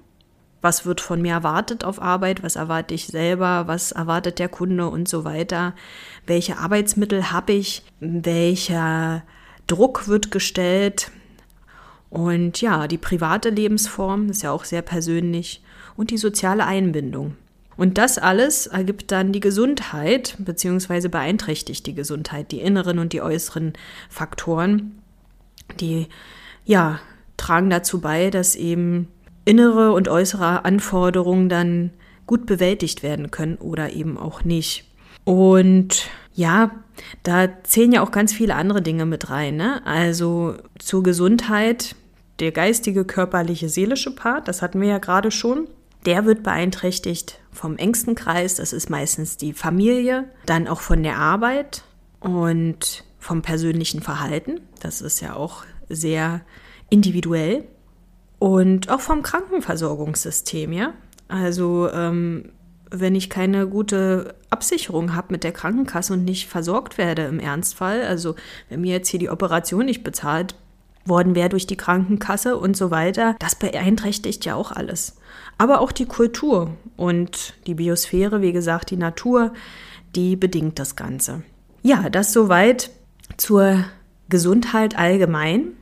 Was 0.60 0.86
wird 0.86 1.00
von 1.00 1.20
mir 1.20 1.32
erwartet 1.32 1.84
auf 1.84 2.00
Arbeit? 2.00 2.42
Was 2.42 2.56
erwarte 2.56 2.94
ich 2.94 3.06
selber? 3.06 3.64
Was 3.66 3.92
erwartet 3.92 4.38
der 4.38 4.48
Kunde 4.48 4.88
und 4.88 5.08
so 5.08 5.24
weiter? 5.24 5.74
Welche 6.26 6.58
Arbeitsmittel 6.58 7.32
habe 7.32 7.52
ich? 7.52 7.82
Welcher 7.98 9.24
Druck 9.66 10.06
wird 10.06 10.30
gestellt? 10.30 11.10
Und 12.10 12.60
ja, 12.60 12.86
die 12.86 12.98
private 12.98 13.48
Lebensform 13.48 14.30
ist 14.30 14.42
ja 14.42 14.52
auch 14.52 14.64
sehr 14.64 14.82
persönlich 14.82 15.62
und 15.96 16.10
die 16.10 16.18
soziale 16.18 16.64
Einbindung. 16.66 17.36
Und 17.76 17.98
das 17.98 18.18
alles 18.18 18.66
ergibt 18.66 19.10
dann 19.10 19.32
die 19.32 19.40
Gesundheit, 19.40 20.36
beziehungsweise 20.38 21.08
beeinträchtigt 21.08 21.86
die 21.86 21.94
Gesundheit, 21.94 22.52
die 22.52 22.60
inneren 22.60 22.98
und 22.98 23.12
die 23.12 23.22
äußeren 23.22 23.72
Faktoren, 24.10 25.02
die 25.80 26.06
ja, 26.64 27.00
tragen 27.36 27.70
dazu 27.70 28.00
bei, 28.00 28.30
dass 28.30 28.54
eben 28.54 29.08
innere 29.44 29.92
und 29.92 30.08
äußere 30.08 30.64
Anforderungen 30.64 31.48
dann 31.48 31.90
gut 32.26 32.46
bewältigt 32.46 33.02
werden 33.02 33.30
können 33.30 33.56
oder 33.56 33.92
eben 33.92 34.16
auch 34.16 34.44
nicht. 34.44 34.84
Und 35.24 36.08
ja, 36.34 36.70
da 37.22 37.48
zählen 37.64 37.92
ja 37.92 38.02
auch 38.02 38.10
ganz 38.10 38.32
viele 38.32 38.54
andere 38.54 38.82
Dinge 38.82 39.06
mit 39.06 39.30
rein. 39.30 39.56
Ne? 39.56 39.84
Also 39.84 40.56
zur 40.78 41.02
Gesundheit, 41.02 41.94
der 42.38 42.52
geistige, 42.52 43.04
körperliche, 43.04 43.68
seelische 43.68 44.14
Part, 44.14 44.48
das 44.48 44.62
hatten 44.62 44.80
wir 44.80 44.88
ja 44.88 44.98
gerade 44.98 45.30
schon, 45.30 45.68
der 46.06 46.24
wird 46.24 46.42
beeinträchtigt 46.42 47.38
vom 47.52 47.76
engsten 47.76 48.14
Kreis, 48.14 48.56
das 48.56 48.72
ist 48.72 48.90
meistens 48.90 49.36
die 49.36 49.52
Familie, 49.52 50.24
dann 50.46 50.66
auch 50.66 50.80
von 50.80 51.02
der 51.02 51.18
Arbeit 51.18 51.82
und 52.18 53.04
vom 53.18 53.42
persönlichen 53.42 54.00
Verhalten, 54.00 54.60
das 54.80 55.00
ist 55.00 55.20
ja 55.20 55.34
auch 55.36 55.64
sehr 55.94 56.42
individuell 56.90 57.64
und 58.38 58.90
auch 58.90 59.00
vom 59.00 59.22
Krankenversorgungssystem, 59.22 60.72
ja. 60.72 60.94
Also 61.28 61.88
ähm, 61.92 62.50
wenn 62.90 63.14
ich 63.14 63.30
keine 63.30 63.66
gute 63.66 64.34
Absicherung 64.50 65.14
habe 65.14 65.28
mit 65.30 65.44
der 65.44 65.52
Krankenkasse 65.52 66.12
und 66.12 66.24
nicht 66.24 66.48
versorgt 66.48 66.98
werde 66.98 67.22
im 67.22 67.40
Ernstfall, 67.40 68.02
also 68.02 68.34
wenn 68.68 68.82
mir 68.82 68.92
jetzt 68.92 69.08
hier 69.08 69.20
die 69.20 69.30
Operation 69.30 69.86
nicht 69.86 70.04
bezahlt 70.04 70.54
worden 71.04 71.34
wäre 71.34 71.48
durch 71.48 71.66
die 71.66 71.76
Krankenkasse 71.76 72.56
und 72.56 72.76
so 72.76 72.90
weiter, 72.90 73.34
das 73.38 73.54
beeinträchtigt 73.54 74.44
ja 74.44 74.54
auch 74.54 74.72
alles. 74.72 75.16
Aber 75.58 75.80
auch 75.80 75.92
die 75.92 76.06
Kultur 76.06 76.70
und 76.96 77.54
die 77.66 77.74
Biosphäre, 77.74 78.42
wie 78.42 78.52
gesagt, 78.52 78.90
die 78.90 78.96
Natur, 78.96 79.52
die 80.14 80.36
bedingt 80.36 80.78
das 80.78 80.96
Ganze. 80.96 81.42
Ja, 81.82 82.10
das 82.10 82.32
soweit 82.32 82.90
zur 83.36 83.84
Gesundheit 84.28 84.96
allgemein. 84.98 85.72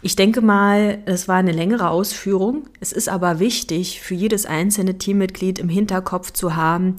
Ich 0.00 0.14
denke 0.14 0.40
mal, 0.40 0.98
es 1.06 1.26
war 1.26 1.36
eine 1.36 1.52
längere 1.52 1.90
Ausführung. 1.90 2.68
Es 2.80 2.92
ist 2.92 3.08
aber 3.08 3.40
wichtig, 3.40 4.00
für 4.00 4.14
jedes 4.14 4.46
einzelne 4.46 4.96
Teammitglied 4.96 5.58
im 5.58 5.68
Hinterkopf 5.68 6.32
zu 6.32 6.54
haben, 6.54 6.96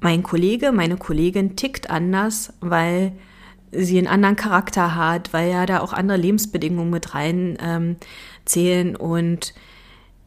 mein 0.00 0.22
Kollege, 0.22 0.72
meine 0.72 0.96
Kollegin 0.96 1.56
tickt 1.56 1.90
anders, 1.90 2.54
weil 2.60 3.12
sie 3.70 3.98
einen 3.98 4.06
anderen 4.06 4.36
Charakter 4.36 4.94
hat, 4.94 5.32
weil 5.32 5.50
ja 5.50 5.66
da 5.66 5.80
auch 5.80 5.92
andere 5.92 6.18
Lebensbedingungen 6.18 6.90
mit 6.90 7.14
rein 7.14 7.56
ähm, 7.60 7.96
zählen 8.44 8.96
und 8.96 9.54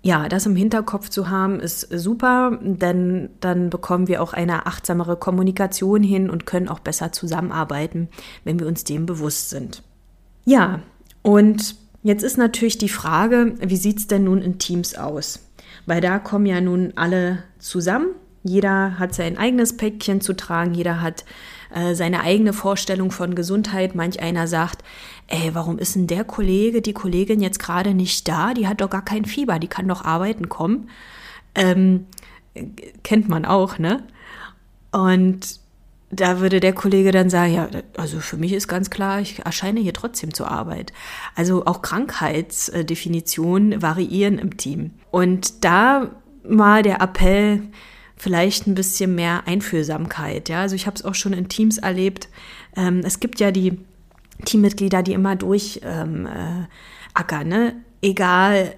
ja, 0.06 0.28
das 0.28 0.46
im 0.46 0.56
Hinterkopf 0.56 1.10
zu 1.10 1.30
haben, 1.30 1.62
ist 1.62 1.88
super, 1.90 2.60
denn 2.62 3.30
dann 3.40 3.70
bekommen 3.70 4.10
wir 4.10 4.22
auch 4.22 4.34
eine 4.34 4.66
achtsamere 4.66 5.16
Kommunikation 5.16 6.04
hin 6.04 6.30
und 6.30 6.46
können 6.46 6.68
auch 6.68 6.80
besser 6.80 7.14
zusammenarbeiten, 7.14 8.10
wenn 8.44 8.60
wir 8.60 8.68
uns 8.68 8.84
dem 8.84 9.06
bewusst 9.06 9.50
sind. 9.50 9.82
Ja, 10.44 10.82
und 11.24 11.76
jetzt 12.04 12.24
ist 12.24 12.38
natürlich 12.38 12.78
die 12.78 12.90
Frage, 12.90 13.56
wie 13.60 13.78
sieht 13.78 13.98
es 13.98 14.08
denn 14.08 14.26
nun 14.26 14.42
in 14.42 14.60
Teams 14.60 14.96
aus? 14.96 15.40
Weil 15.86 16.02
da 16.02 16.20
kommen 16.20 16.46
ja 16.46 16.62
nun 16.62 16.94
alle 16.96 17.44
zusammen. 17.60 18.10
Jeder 18.44 19.00
hat 19.00 19.16
sein 19.16 19.38
eigenes 19.38 19.78
Päckchen 19.78 20.22
zu 20.22 20.34
tragen, 20.34 20.74
jeder 20.74 21.02
hat 21.02 21.24
äh, 21.74 21.96
seine 21.96 22.22
eigene 22.22 22.52
Vorstellung 22.54 23.10
von 23.10 23.36
Gesundheit. 23.36 23.96
Manch 23.96 24.22
einer 24.22 24.48
sagt, 24.48 24.84
ey, 25.28 25.56
warum 25.56 25.80
ist 25.80 25.96
denn 25.96 26.08
der 26.08 26.26
Kollege, 26.26 26.82
die 26.82 26.94
Kollegin 26.94 27.42
jetzt 27.42 27.60
gerade 27.60 27.94
nicht 27.94 28.28
da? 28.28 28.54
Die 28.54 28.68
hat 28.68 28.82
doch 28.82 28.90
gar 28.90 29.04
kein 29.04 29.26
Fieber, 29.26 29.60
die 29.60 29.68
kann 29.68 29.88
doch 29.88 30.04
arbeiten 30.04 30.50
kommen. 30.50 30.90
Ähm, 31.56 32.06
kennt 33.04 33.30
man 33.30 33.46
auch, 33.46 33.80
ne? 33.80 34.04
Und 34.92 35.63
da 36.16 36.40
würde 36.40 36.60
der 36.60 36.74
Kollege 36.74 37.12
dann 37.12 37.30
sagen, 37.30 37.54
ja, 37.54 37.70
also 37.98 38.20
für 38.20 38.38
mich 38.38 38.54
ist 38.54 38.68
ganz 38.68 38.90
klar, 38.90 39.22
ich 39.22 39.40
erscheine 39.40 39.80
hier 39.80 39.94
trotzdem 39.94 40.34
zur 40.34 40.50
Arbeit. 40.50 40.94
Also 41.36 41.66
auch 41.66 41.82
Krankheitsdefinitionen 41.82 43.82
variieren 43.82 44.38
im 44.38 44.58
Team. 44.58 44.92
Und 45.12 45.64
da 45.64 46.12
mal 46.48 46.84
der 46.84 47.02
Appell, 47.02 47.64
vielleicht 48.16 48.68
ein 48.68 48.76
bisschen 48.76 49.16
mehr 49.16 49.48
Einfühlsamkeit. 49.48 50.48
Ja, 50.48 50.62
also 50.62 50.76
ich 50.76 50.88
habe 50.88 50.96
es 50.96 51.04
auch 51.04 51.16
schon 51.16 51.34
in 51.34 51.50
Teams 51.50 51.78
erlebt. 51.78 52.30
Ähm, 52.76 53.02
es 53.04 53.20
gibt 53.20 53.40
ja 53.40 53.52
die 53.52 53.80
Teammitglieder, 54.46 55.04
die 55.04 55.14
immer 55.14 55.36
durch 55.36 55.82
ähm, 55.84 56.28
äh, 56.28 57.44
ne? 57.44 57.76
Egal, 58.02 58.76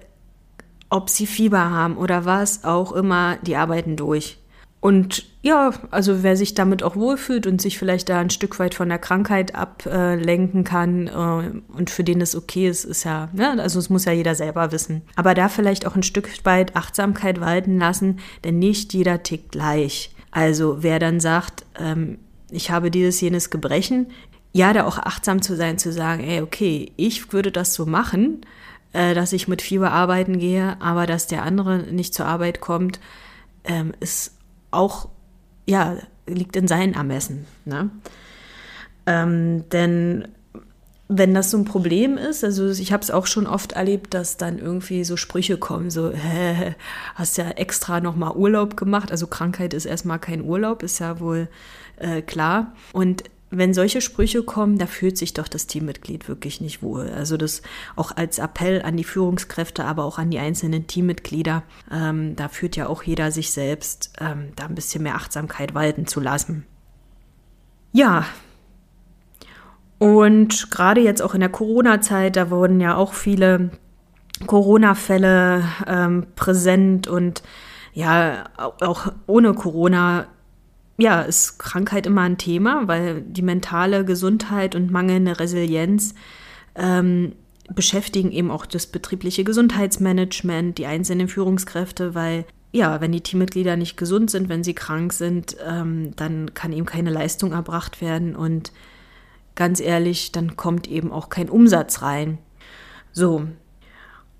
ob 0.88 1.10
sie 1.10 1.26
Fieber 1.26 1.70
haben 1.70 1.96
oder 1.96 2.24
was 2.24 2.64
auch 2.64 2.92
immer, 2.92 3.36
die 3.42 3.56
arbeiten 3.56 3.96
durch. 3.96 4.38
Und 4.86 5.24
ja, 5.42 5.72
also 5.90 6.22
wer 6.22 6.36
sich 6.36 6.54
damit 6.54 6.84
auch 6.84 6.94
wohlfühlt 6.94 7.48
und 7.48 7.60
sich 7.60 7.76
vielleicht 7.76 8.08
da 8.08 8.20
ein 8.20 8.30
Stück 8.30 8.60
weit 8.60 8.72
von 8.72 8.88
der 8.88 9.00
Krankheit 9.00 9.52
ablenken 9.52 10.62
kann 10.62 11.08
äh, 11.08 11.74
und 11.76 11.90
für 11.90 12.04
den 12.04 12.20
es 12.20 12.36
okay 12.36 12.68
ist, 12.68 12.84
ist 12.84 13.02
ja, 13.02 13.28
ne, 13.32 13.60
also 13.60 13.80
es 13.80 13.90
muss 13.90 14.04
ja 14.04 14.12
jeder 14.12 14.36
selber 14.36 14.70
wissen. 14.70 15.02
Aber 15.16 15.34
da 15.34 15.48
vielleicht 15.48 15.88
auch 15.88 15.96
ein 15.96 16.04
Stück 16.04 16.28
weit 16.44 16.76
Achtsamkeit 16.76 17.40
walten 17.40 17.80
lassen, 17.80 18.20
denn 18.44 18.60
nicht 18.60 18.94
jeder 18.94 19.24
tickt 19.24 19.50
gleich. 19.50 20.14
Also 20.30 20.84
wer 20.84 21.00
dann 21.00 21.18
sagt, 21.18 21.66
ähm, 21.80 22.18
ich 22.52 22.70
habe 22.70 22.92
dieses, 22.92 23.20
jenes 23.20 23.50
Gebrechen, 23.50 24.06
ja, 24.52 24.72
da 24.72 24.86
auch 24.86 24.98
achtsam 24.98 25.42
zu 25.42 25.56
sein, 25.56 25.78
zu 25.78 25.90
sagen, 25.90 26.22
ey, 26.22 26.42
okay, 26.42 26.92
ich 26.96 27.32
würde 27.32 27.50
das 27.50 27.74
so 27.74 27.86
machen, 27.86 28.42
äh, 28.92 29.14
dass 29.14 29.32
ich 29.32 29.48
mit 29.48 29.62
Fieber 29.62 29.90
arbeiten 29.90 30.38
gehe, 30.38 30.80
aber 30.80 31.08
dass 31.08 31.26
der 31.26 31.42
andere 31.42 31.78
nicht 31.78 32.14
zur 32.14 32.26
Arbeit 32.26 32.60
kommt, 32.60 33.00
ähm, 33.64 33.92
ist 33.98 34.35
auch, 34.70 35.08
ja, 35.68 35.96
liegt 36.26 36.56
in 36.56 36.68
seinen 36.68 36.94
Ermessen. 36.94 37.46
Ne? 37.64 37.90
Ähm, 39.06 39.68
denn 39.70 40.28
wenn 41.08 41.34
das 41.34 41.52
so 41.52 41.58
ein 41.58 41.64
Problem 41.64 42.18
ist, 42.18 42.42
also 42.42 42.68
ich 42.68 42.92
habe 42.92 43.02
es 43.02 43.12
auch 43.12 43.26
schon 43.26 43.46
oft 43.46 43.72
erlebt, 43.72 44.12
dass 44.12 44.38
dann 44.38 44.58
irgendwie 44.58 45.04
so 45.04 45.16
Sprüche 45.16 45.56
kommen, 45.56 45.90
so, 45.90 46.12
hä, 46.12 46.74
hast 47.14 47.38
ja 47.38 47.50
extra 47.50 48.00
nochmal 48.00 48.32
Urlaub 48.32 48.76
gemacht. 48.76 49.12
Also 49.12 49.28
Krankheit 49.28 49.72
ist 49.72 49.86
erstmal 49.86 50.18
kein 50.18 50.42
Urlaub, 50.42 50.82
ist 50.82 50.98
ja 50.98 51.20
wohl 51.20 51.48
äh, 51.96 52.22
klar. 52.22 52.72
Und 52.92 53.22
wenn 53.56 53.74
solche 53.74 54.00
Sprüche 54.00 54.42
kommen, 54.42 54.78
da 54.78 54.86
fühlt 54.86 55.16
sich 55.16 55.34
doch 55.34 55.48
das 55.48 55.66
Teammitglied 55.66 56.28
wirklich 56.28 56.60
nicht 56.60 56.82
wohl. 56.82 57.08
Also 57.10 57.36
das 57.36 57.62
auch 57.96 58.16
als 58.16 58.38
Appell 58.38 58.82
an 58.82 58.96
die 58.96 59.04
Führungskräfte, 59.04 59.84
aber 59.84 60.04
auch 60.04 60.18
an 60.18 60.30
die 60.30 60.38
einzelnen 60.38 60.86
Teammitglieder. 60.86 61.62
Ähm, 61.90 62.36
da 62.36 62.48
führt 62.48 62.76
ja 62.76 62.86
auch 62.88 63.02
jeder 63.02 63.30
sich 63.30 63.52
selbst, 63.52 64.12
ähm, 64.20 64.52
da 64.56 64.66
ein 64.66 64.74
bisschen 64.74 65.02
mehr 65.02 65.14
Achtsamkeit 65.14 65.74
walten 65.74 66.06
zu 66.06 66.20
lassen. 66.20 66.66
Ja. 67.92 68.24
Und 69.98 70.70
gerade 70.70 71.00
jetzt 71.00 71.22
auch 71.22 71.34
in 71.34 71.40
der 71.40 71.48
Corona-Zeit, 71.48 72.36
da 72.36 72.50
wurden 72.50 72.80
ja 72.80 72.96
auch 72.96 73.14
viele 73.14 73.70
Corona-Fälle 74.46 75.64
ähm, 75.86 76.26
präsent 76.36 77.08
und 77.08 77.42
ja, 77.94 78.44
auch 78.58 79.10
ohne 79.26 79.54
Corona 79.54 80.26
ja, 80.98 81.22
ist 81.22 81.58
Krankheit 81.58 82.06
immer 82.06 82.22
ein 82.22 82.38
Thema, 82.38 82.88
weil 82.88 83.22
die 83.22 83.42
mentale 83.42 84.04
Gesundheit 84.04 84.74
und 84.74 84.90
mangelnde 84.90 85.38
Resilienz 85.38 86.14
ähm, 86.74 87.32
beschäftigen 87.74 88.32
eben 88.32 88.50
auch 88.50 88.66
das 88.66 88.86
betriebliche 88.86 89.44
Gesundheitsmanagement, 89.44 90.78
die 90.78 90.86
einzelnen 90.86 91.28
Führungskräfte, 91.28 92.14
weil 92.14 92.44
ja, 92.72 93.00
wenn 93.00 93.12
die 93.12 93.20
Teammitglieder 93.20 93.76
nicht 93.76 93.96
gesund 93.96 94.30
sind, 94.30 94.48
wenn 94.48 94.64
sie 94.64 94.74
krank 94.74 95.12
sind, 95.12 95.56
ähm, 95.66 96.14
dann 96.16 96.52
kann 96.54 96.72
eben 96.72 96.86
keine 96.86 97.10
Leistung 97.10 97.52
erbracht 97.52 98.00
werden 98.00 98.36
und 98.36 98.72
ganz 99.54 99.80
ehrlich, 99.80 100.32
dann 100.32 100.56
kommt 100.56 100.86
eben 100.86 101.10
auch 101.10 101.28
kein 101.30 101.48
Umsatz 101.48 102.02
rein. 102.02 102.38
So. 103.12 103.46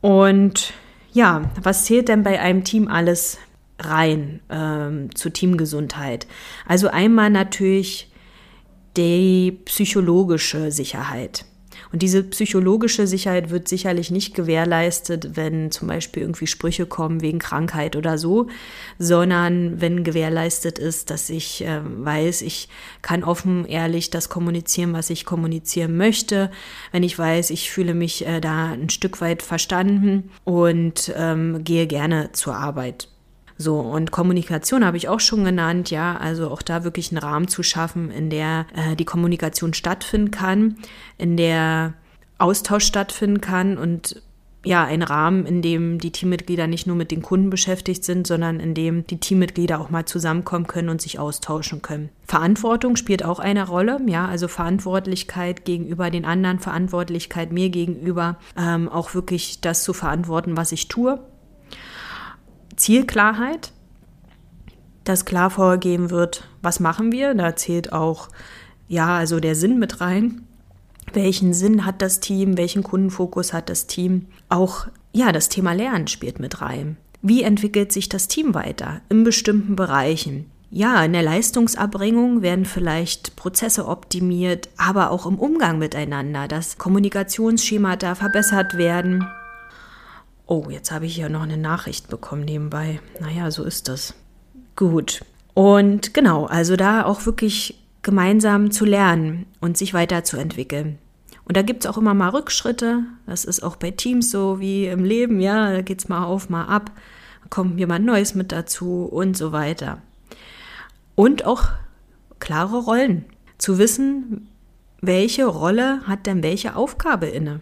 Und 0.03 0.75
ja, 1.13 1.51
was 1.63 1.87
zählt 1.87 2.09
denn 2.09 2.23
bei 2.23 2.39
einem 2.39 2.63
Team 2.63 2.89
alles 2.89 3.39
rein 3.79 4.41
ähm, 4.51 5.15
zur 5.15 5.33
Teamgesundheit. 5.33 6.27
Also 6.67 6.89
einmal 6.89 7.31
natürlich 7.31 8.11
die 8.97 9.53
psychologische 9.65 10.71
Sicherheit. 10.73 11.45
Und 11.93 12.03
diese 12.03 12.23
psychologische 12.25 13.07
Sicherheit 13.07 13.51
wird 13.51 13.69
sicherlich 13.69 14.11
nicht 14.11 14.35
gewährleistet, 14.35 15.37
wenn 15.37 15.71
zum 15.71 15.89
Beispiel 15.89 16.23
irgendwie 16.23 16.47
Sprüche 16.47 16.87
kommen 16.87 17.21
wegen 17.21 17.39
Krankheit 17.39 17.97
oder 17.97 18.19
so, 18.19 18.49
sondern 18.99 19.81
wenn 19.81 20.03
gewährleistet 20.03 20.79
ist, 20.79 21.11
dass 21.11 21.31
ich 21.31 21.65
äh, 21.65 21.81
weiß, 21.83 22.43
ich 22.43 22.69
kann 23.03 23.25
offen, 23.25 23.67
ehrlich 23.67 24.11
das 24.11 24.29
kommunizieren, 24.29 24.95
was 24.95 25.11
ich 25.11 25.25
kommunizieren 25.25 25.97
möchte. 25.97 26.51
Wenn 26.93 27.03
ich 27.03 27.19
weiß, 27.19 27.51
ich 27.51 27.71
fühle 27.71 27.95
mich 27.95 28.27
äh, 28.27 28.41
da 28.41 28.73
ein 28.73 28.91
Stück 28.91 29.21
weit 29.21 29.43
verstanden 29.43 30.31
und 30.45 31.13
ähm, 31.17 31.63
gehe 31.63 31.87
gerne 31.87 32.31
zur 32.33 32.57
Arbeit. 32.57 33.09
So, 33.59 33.81
und 33.81 34.11
Kommunikation 34.11 34.85
habe 34.85 34.97
ich 34.97 35.09
auch 35.09 35.21
schon 35.21 35.45
genannt, 35.45 35.91
ja, 35.91 36.17
also 36.17 36.51
auch 36.51 36.63
da 36.63 36.85
wirklich 36.85 37.11
einen 37.11 37.19
Rahmen 37.19 37.49
zu 37.49 37.63
schaffen, 37.63 38.11
in 38.11 38.29
der 38.29 38.67
äh, 38.75 38.97
die 38.97 39.05
Kommunikation 39.07 39.73
stattfinden 39.73 40.31
kann, 40.31 40.77
in 41.17 41.37
der 41.37 41.95
Austausch 42.39 42.85
stattfinden 42.85 43.41
kann 43.41 43.79
und 43.79 44.23
ja, 44.67 44.85
ein 44.85 45.03
Rahmen, 45.03 45.47
in 45.47 45.63
dem 45.63 45.99
die 46.01 46.11
Teammitglieder 46.11 46.67
nicht 46.67 46.89
nur 46.89 46.97
mit 46.97 47.13
den 47.13 47.23
Kunden 47.23 47.51
beschäftigt 47.51 48.05
sind, 48.05 48.27
sondern 48.27 48.59
in 48.59 48.75
dem 48.75 49.07
die 49.07 49.19
Teammitglieder 49.19 49.81
auch 49.81 49.91
mal 49.91 50.07
zusammenkommen 50.07 50.67
können 50.67 50.89
und 50.89 51.01
sich 51.01 51.21
austauschen 51.21 51.83
können. 51.83 52.09
Verantwortung 52.25 52.97
spielt 52.97 53.25
auch 53.25 53.39
eine 53.39 53.69
Rolle, 53.69 54.01
ja, 54.07 54.27
also 54.27 54.49
Verantwortlichkeit 54.49 55.65
gegenüber 55.65 56.11
den 56.11 56.25
anderen, 56.25 56.59
Verantwortlichkeit 56.59 57.53
mir 57.53 57.71
gegenüber, 57.71 58.39
ähm, 58.59 58.89
auch 58.89 59.15
wirklich 59.15 59.61
das 59.61 59.85
zu 59.85 59.93
verantworten, 59.93 60.57
was 60.57 60.73
ich 60.73 60.89
tue. 60.89 61.21
Zielklarheit, 62.77 63.73
dass 65.05 65.25
klar 65.25 65.51
vorgegeben 65.51 66.11
wird, 66.11 66.49
was 66.63 66.81
machen 66.81 67.13
wir. 67.13 67.35
Da 67.35 67.57
zählt 67.57 67.93
auch, 67.93 68.29
ja, 68.89 69.17
also 69.17 69.41
der 69.41 69.55
Sinn 69.55 69.79
mit 69.79 70.01
rein. 70.01 70.43
Welchen 71.13 71.55
Sinn 71.55 71.87
hat 71.87 72.03
das 72.03 72.21
Team? 72.21 72.59
Welchen 72.59 72.83
Kundenfokus 72.83 73.53
hat 73.53 73.71
das 73.71 73.87
Team? 73.87 74.27
Auch, 74.49 74.87
ja, 75.13 75.33
das 75.33 75.49
Thema 75.49 75.73
Lernen 75.73 76.09
spielt 76.09 76.41
mit 76.41 76.61
rein. 76.61 76.97
Wie 77.23 77.43
entwickelt 77.43 77.93
sich 77.93 78.09
das 78.09 78.29
Team 78.29 78.55
weiter 78.55 79.01
in 79.09 79.25
bestimmten 79.25 79.77
Bereichen? 79.77 80.51
Ja, 80.71 81.05
in 81.05 81.13
der 81.13 81.23
Leistungsabbringung 81.23 82.43
werden 82.43 82.65
vielleicht 82.65 83.37
Prozesse 83.37 83.87
optimiert, 83.87 84.69
aber 84.77 85.11
auch 85.11 85.25
im 85.25 85.39
Umgang 85.39 85.79
miteinander, 85.79 86.49
dass 86.49 86.77
Kommunikationsschemata 86.77 88.17
verbessert 88.17 88.77
werden. 88.77 89.25
Oh, 90.47 90.67
jetzt 90.71 90.93
habe 90.93 91.07
ich 91.07 91.17
hier 91.17 91.29
noch 91.29 91.43
eine 91.43 91.57
Nachricht 91.57 92.09
bekommen 92.09 92.45
nebenbei. 92.45 93.01
Naja, 93.21 93.51
so 93.51 93.65
ist 93.65 93.89
das. 93.89 94.15
Gut. 94.77 95.25
Und 95.55 96.15
genau, 96.15 96.47
also 96.47 96.77
da 96.77 97.05
auch 97.05 97.27
wirklich 97.27 97.83
gemeinsam 98.03 98.71
zu 98.71 98.85
lernen 98.85 99.47
und 99.61 99.77
sich 99.77 99.93
weiterzuentwickeln. 99.93 100.99
Und 101.45 101.57
da 101.57 101.63
gibt 101.63 101.85
es 101.85 101.91
auch 101.91 101.99
immer 101.99 102.15
mal 102.15 102.29
Rückschritte. 102.29 103.03
Das 103.27 103.45
ist 103.45 103.63
auch 103.63 103.77
bei 103.77 103.91
Teams 103.91 104.31
so 104.31 104.61
wie 104.61 104.87
im 104.87 105.05
Leben, 105.05 105.41
ja, 105.41 105.73
da 105.73 105.83
geht 105.83 106.01
es 106.01 106.09
mal 106.09 106.25
auf, 106.25 106.49
mal 106.49 106.67
ab, 106.67 106.93
kommt 107.51 107.79
jemand 107.79 108.05
Neues 108.05 108.35
mit 108.35 108.53
dazu 108.53 109.05
und 109.05 109.37
so 109.37 109.51
weiter. 109.53 110.03
Und 111.17 111.45
auch 111.45 111.71
klare 112.39 112.79
Rollen. 112.79 113.25
Zu 113.59 113.79
wissen, 113.79 114.49
welche 115.01 115.47
Rolle 115.47 116.03
hat 116.07 116.27
denn 116.27 116.43
welche 116.43 116.77
Aufgabe 116.77 117.27
inne. 117.27 117.61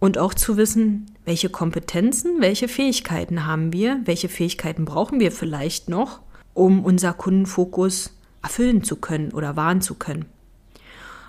Und 0.00 0.18
auch 0.18 0.34
zu 0.34 0.56
wissen, 0.56 1.06
welche 1.24 1.48
Kompetenzen, 1.48 2.40
welche 2.40 2.68
Fähigkeiten 2.68 3.46
haben 3.46 3.72
wir, 3.72 4.00
welche 4.04 4.28
Fähigkeiten 4.28 4.84
brauchen 4.84 5.18
wir 5.20 5.32
vielleicht 5.32 5.88
noch, 5.88 6.20
um 6.54 6.84
unser 6.84 7.12
Kundenfokus 7.12 8.12
erfüllen 8.42 8.84
zu 8.84 8.96
können 8.96 9.32
oder 9.32 9.56
wahren 9.56 9.80
zu 9.80 9.94
können. 9.94 10.26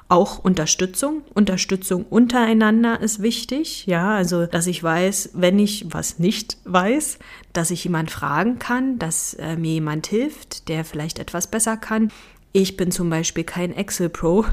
Auch 0.08 0.40
Unterstützung. 0.40 1.22
Unterstützung 1.36 2.04
untereinander 2.04 3.00
ist 3.00 3.22
wichtig. 3.22 3.86
Ja, 3.86 4.16
also, 4.16 4.48
dass 4.48 4.66
ich 4.66 4.82
weiß, 4.82 5.32
wenn 5.34 5.60
ich 5.60 5.86
was 5.90 6.18
nicht 6.18 6.58
weiß, 6.66 7.20
dass 7.54 7.70
ich 7.70 7.84
jemand 7.84 8.10
fragen 8.10 8.58
kann, 8.58 8.98
dass 8.98 9.36
äh, 9.36 9.56
mir 9.56 9.74
jemand 9.74 10.08
hilft, 10.08 10.68
der 10.68 10.84
vielleicht 10.84 11.20
etwas 11.20 11.46
besser 11.46 11.78
kann. 11.78 12.12
Ich 12.54 12.76
bin 12.76 12.92
zum 12.92 13.12
Beispiel 13.12 13.44
kein 13.44 13.72
Excel-Pro 13.72 14.46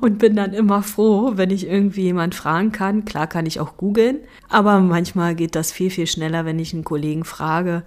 und 0.00 0.18
bin 0.18 0.36
dann 0.36 0.52
immer 0.52 0.82
froh, 0.82 1.32
wenn 1.34 1.50
ich 1.50 1.66
irgendwie 1.66 2.02
jemand 2.02 2.34
fragen 2.34 2.72
kann. 2.72 3.04
Klar 3.04 3.26
kann 3.26 3.46
ich 3.46 3.60
auch 3.60 3.76
googeln, 3.76 4.18
aber 4.48 4.80
manchmal 4.80 5.34
geht 5.34 5.54
das 5.54 5.72
viel, 5.72 5.90
viel 5.90 6.06
schneller, 6.06 6.44
wenn 6.44 6.58
ich 6.58 6.72
einen 6.72 6.84
Kollegen 6.84 7.24
frage, 7.24 7.82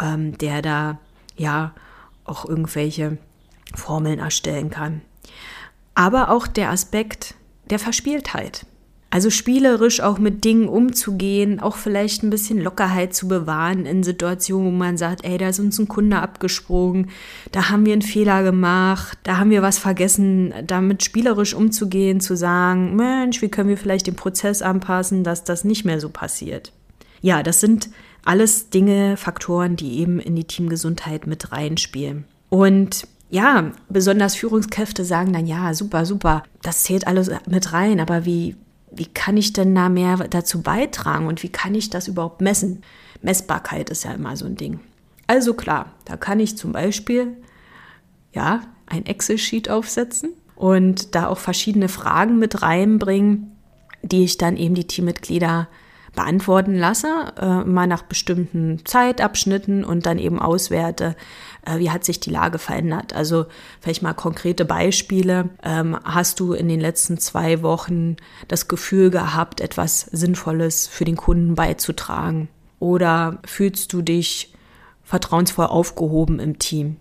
ähm, 0.00 0.36
der 0.38 0.62
da 0.62 0.98
ja 1.36 1.72
auch 2.24 2.44
irgendwelche 2.44 3.18
Formeln 3.74 4.18
erstellen 4.18 4.70
kann. 4.70 5.02
Aber 5.94 6.30
auch 6.30 6.46
der 6.46 6.70
Aspekt 6.70 7.34
der 7.70 7.78
Verspieltheit. 7.78 8.66
Also 9.08 9.30
spielerisch 9.30 10.00
auch 10.00 10.18
mit 10.18 10.44
Dingen 10.44 10.68
umzugehen, 10.68 11.60
auch 11.60 11.76
vielleicht 11.76 12.22
ein 12.22 12.30
bisschen 12.30 12.60
Lockerheit 12.60 13.14
zu 13.14 13.28
bewahren 13.28 13.86
in 13.86 14.02
Situationen, 14.02 14.66
wo 14.66 14.76
man 14.76 14.96
sagt, 14.96 15.24
ey, 15.24 15.38
da 15.38 15.48
ist 15.48 15.60
uns 15.60 15.78
ein 15.78 15.86
Kunde 15.86 16.18
abgesprungen, 16.18 17.10
da 17.52 17.70
haben 17.70 17.86
wir 17.86 17.92
einen 17.92 18.02
Fehler 18.02 18.42
gemacht, 18.42 19.16
da 19.22 19.38
haben 19.38 19.50
wir 19.50 19.62
was 19.62 19.78
vergessen, 19.78 20.52
damit 20.66 21.04
spielerisch 21.04 21.54
umzugehen, 21.54 22.20
zu 22.20 22.36
sagen, 22.36 22.96
Mensch, 22.96 23.40
wie 23.42 23.48
können 23.48 23.68
wir 23.68 23.78
vielleicht 23.78 24.08
den 24.08 24.16
Prozess 24.16 24.60
anpassen, 24.60 25.22
dass 25.22 25.44
das 25.44 25.64
nicht 25.64 25.84
mehr 25.84 26.00
so 26.00 26.08
passiert. 26.08 26.72
Ja, 27.22 27.44
das 27.44 27.60
sind 27.60 27.88
alles 28.24 28.70
Dinge, 28.70 29.16
Faktoren, 29.16 29.76
die 29.76 30.00
eben 30.00 30.18
in 30.18 30.34
die 30.34 30.44
Teamgesundheit 30.44 31.28
mit 31.28 31.52
reinspielen. 31.52 32.24
Und 32.48 33.06
ja, 33.30 33.72
besonders 33.88 34.34
Führungskräfte 34.34 35.04
sagen 35.04 35.32
dann, 35.32 35.46
ja, 35.46 35.74
super, 35.74 36.04
super, 36.06 36.42
das 36.62 36.82
zählt 36.84 37.06
alles 37.06 37.30
mit 37.48 37.72
rein, 37.72 38.00
aber 38.00 38.24
wie, 38.24 38.56
wie 38.96 39.06
kann 39.06 39.36
ich 39.36 39.52
denn 39.52 39.74
da 39.74 39.88
mehr 39.88 40.16
dazu 40.28 40.62
beitragen 40.62 41.26
und 41.26 41.42
wie 41.42 41.50
kann 41.50 41.74
ich 41.74 41.90
das 41.90 42.08
überhaupt 42.08 42.40
messen? 42.40 42.82
Messbarkeit 43.22 43.90
ist 43.90 44.04
ja 44.04 44.12
immer 44.12 44.36
so 44.36 44.46
ein 44.46 44.56
Ding. 44.56 44.80
Also 45.26 45.54
klar, 45.54 45.92
da 46.04 46.16
kann 46.16 46.40
ich 46.40 46.56
zum 46.56 46.72
Beispiel, 46.72 47.36
ja, 48.32 48.62
ein 48.86 49.06
Excel-Sheet 49.06 49.70
aufsetzen 49.70 50.30
und 50.54 51.14
da 51.14 51.28
auch 51.28 51.38
verschiedene 51.38 51.88
Fragen 51.88 52.38
mit 52.38 52.62
reinbringen, 52.62 53.56
die 54.02 54.24
ich 54.24 54.38
dann 54.38 54.56
eben 54.56 54.74
die 54.74 54.86
Teammitglieder 54.86 55.68
beantworten 56.16 56.74
lasse, 56.74 57.32
äh, 57.40 57.62
mal 57.64 57.86
nach 57.86 58.02
bestimmten 58.02 58.84
Zeitabschnitten 58.84 59.84
und 59.84 60.06
dann 60.06 60.18
eben 60.18 60.40
auswerte, 60.40 61.14
äh, 61.64 61.78
wie 61.78 61.90
hat 61.90 62.04
sich 62.04 62.18
die 62.18 62.30
Lage 62.30 62.58
verändert. 62.58 63.14
Also 63.14 63.46
vielleicht 63.80 64.02
mal 64.02 64.14
konkrete 64.14 64.64
Beispiele. 64.64 65.50
Ähm, 65.62 65.96
hast 66.02 66.40
du 66.40 66.54
in 66.54 66.68
den 66.68 66.80
letzten 66.80 67.18
zwei 67.18 67.62
Wochen 67.62 68.16
das 68.48 68.66
Gefühl 68.66 69.10
gehabt, 69.10 69.60
etwas 69.60 70.00
Sinnvolles 70.00 70.88
für 70.88 71.04
den 71.04 71.16
Kunden 71.16 71.54
beizutragen? 71.54 72.48
Oder 72.80 73.38
fühlst 73.44 73.92
du 73.92 74.02
dich 74.02 74.52
vertrauensvoll 75.04 75.66
aufgehoben 75.66 76.40
im 76.40 76.58
Team? 76.58 76.96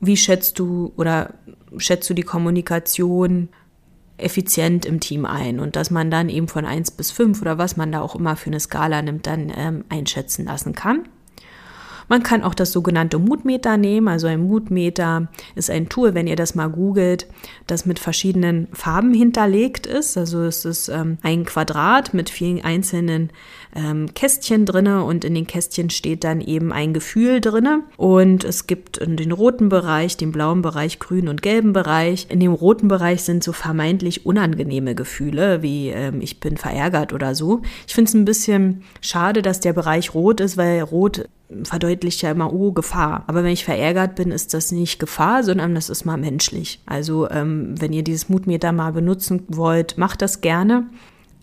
Wie 0.00 0.16
schätzt 0.16 0.58
du 0.58 0.92
oder 0.96 1.34
schätzt 1.76 2.10
du 2.10 2.14
die 2.14 2.22
Kommunikation 2.22 3.48
effizient 4.16 4.86
im 4.86 5.00
Team 5.00 5.24
ein 5.26 5.58
und 5.58 5.76
dass 5.76 5.90
man 5.90 6.10
dann 6.10 6.28
eben 6.28 6.48
von 6.48 6.64
1 6.64 6.92
bis 6.92 7.10
5 7.10 7.40
oder 7.42 7.58
was 7.58 7.76
man 7.76 7.90
da 7.90 8.00
auch 8.00 8.14
immer 8.14 8.36
für 8.36 8.50
eine 8.50 8.60
Skala 8.60 9.02
nimmt, 9.02 9.26
dann 9.26 9.52
ähm, 9.54 9.84
einschätzen 9.88 10.44
lassen 10.44 10.74
kann. 10.74 11.08
Man 12.08 12.22
kann 12.22 12.42
auch 12.42 12.54
das 12.54 12.72
sogenannte 12.72 13.18
Mutmeter 13.18 13.76
nehmen. 13.76 14.08
Also 14.08 14.26
ein 14.26 14.46
Mutmeter 14.46 15.28
ist 15.54 15.70
ein 15.70 15.88
Tool, 15.88 16.14
wenn 16.14 16.26
ihr 16.26 16.36
das 16.36 16.54
mal 16.54 16.68
googelt, 16.68 17.26
das 17.66 17.86
mit 17.86 17.98
verschiedenen 17.98 18.68
Farben 18.72 19.14
hinterlegt 19.14 19.86
ist. 19.86 20.16
Also 20.16 20.42
es 20.42 20.64
ist 20.64 20.88
ähm, 20.88 21.18
ein 21.22 21.44
Quadrat 21.44 22.14
mit 22.14 22.30
vielen 22.30 22.64
einzelnen 22.64 23.30
ähm, 23.74 24.12
Kästchen 24.14 24.66
drinne 24.66 25.04
und 25.04 25.24
in 25.24 25.34
den 25.34 25.46
Kästchen 25.46 25.90
steht 25.90 26.24
dann 26.24 26.40
eben 26.40 26.72
ein 26.72 26.94
Gefühl 26.94 27.40
drinne. 27.40 27.82
Und 27.96 28.44
es 28.44 28.66
gibt 28.66 29.00
den 29.00 29.32
roten 29.32 29.68
Bereich, 29.68 30.16
den 30.16 30.32
blauen 30.32 30.62
Bereich, 30.62 30.98
grünen 30.98 31.28
und 31.28 31.42
gelben 31.42 31.72
Bereich. 31.72 32.26
In 32.28 32.40
dem 32.40 32.52
roten 32.52 32.88
Bereich 32.88 33.22
sind 33.22 33.42
so 33.42 33.52
vermeintlich 33.52 34.26
unangenehme 34.26 34.94
Gefühle, 34.94 35.62
wie 35.62 35.88
ähm, 35.88 36.20
ich 36.20 36.40
bin 36.40 36.56
verärgert 36.56 37.12
oder 37.12 37.34
so. 37.34 37.62
Ich 37.86 37.94
finde 37.94 38.08
es 38.08 38.14
ein 38.14 38.24
bisschen 38.24 38.82
schade, 39.00 39.42
dass 39.42 39.60
der 39.60 39.72
Bereich 39.72 40.14
rot 40.14 40.40
ist, 40.40 40.56
weil 40.56 40.80
rot 40.82 41.28
verdeutlicht 41.62 42.22
ja 42.22 42.30
immer, 42.30 42.52
oh, 42.52 42.72
Gefahr. 42.72 43.24
Aber 43.26 43.44
wenn 43.44 43.52
ich 43.52 43.64
verärgert 43.64 44.16
bin, 44.16 44.30
ist 44.30 44.54
das 44.54 44.72
nicht 44.72 44.98
Gefahr, 44.98 45.42
sondern 45.42 45.74
das 45.74 45.90
ist 45.90 46.04
mal 46.04 46.16
menschlich. 46.16 46.80
Also 46.86 47.30
ähm, 47.30 47.80
wenn 47.80 47.92
ihr 47.92 48.02
dieses 48.02 48.28
Mutmeter 48.28 48.72
mal 48.72 48.92
benutzen 48.92 49.44
wollt, 49.48 49.96
macht 49.98 50.22
das 50.22 50.40
gerne. 50.40 50.86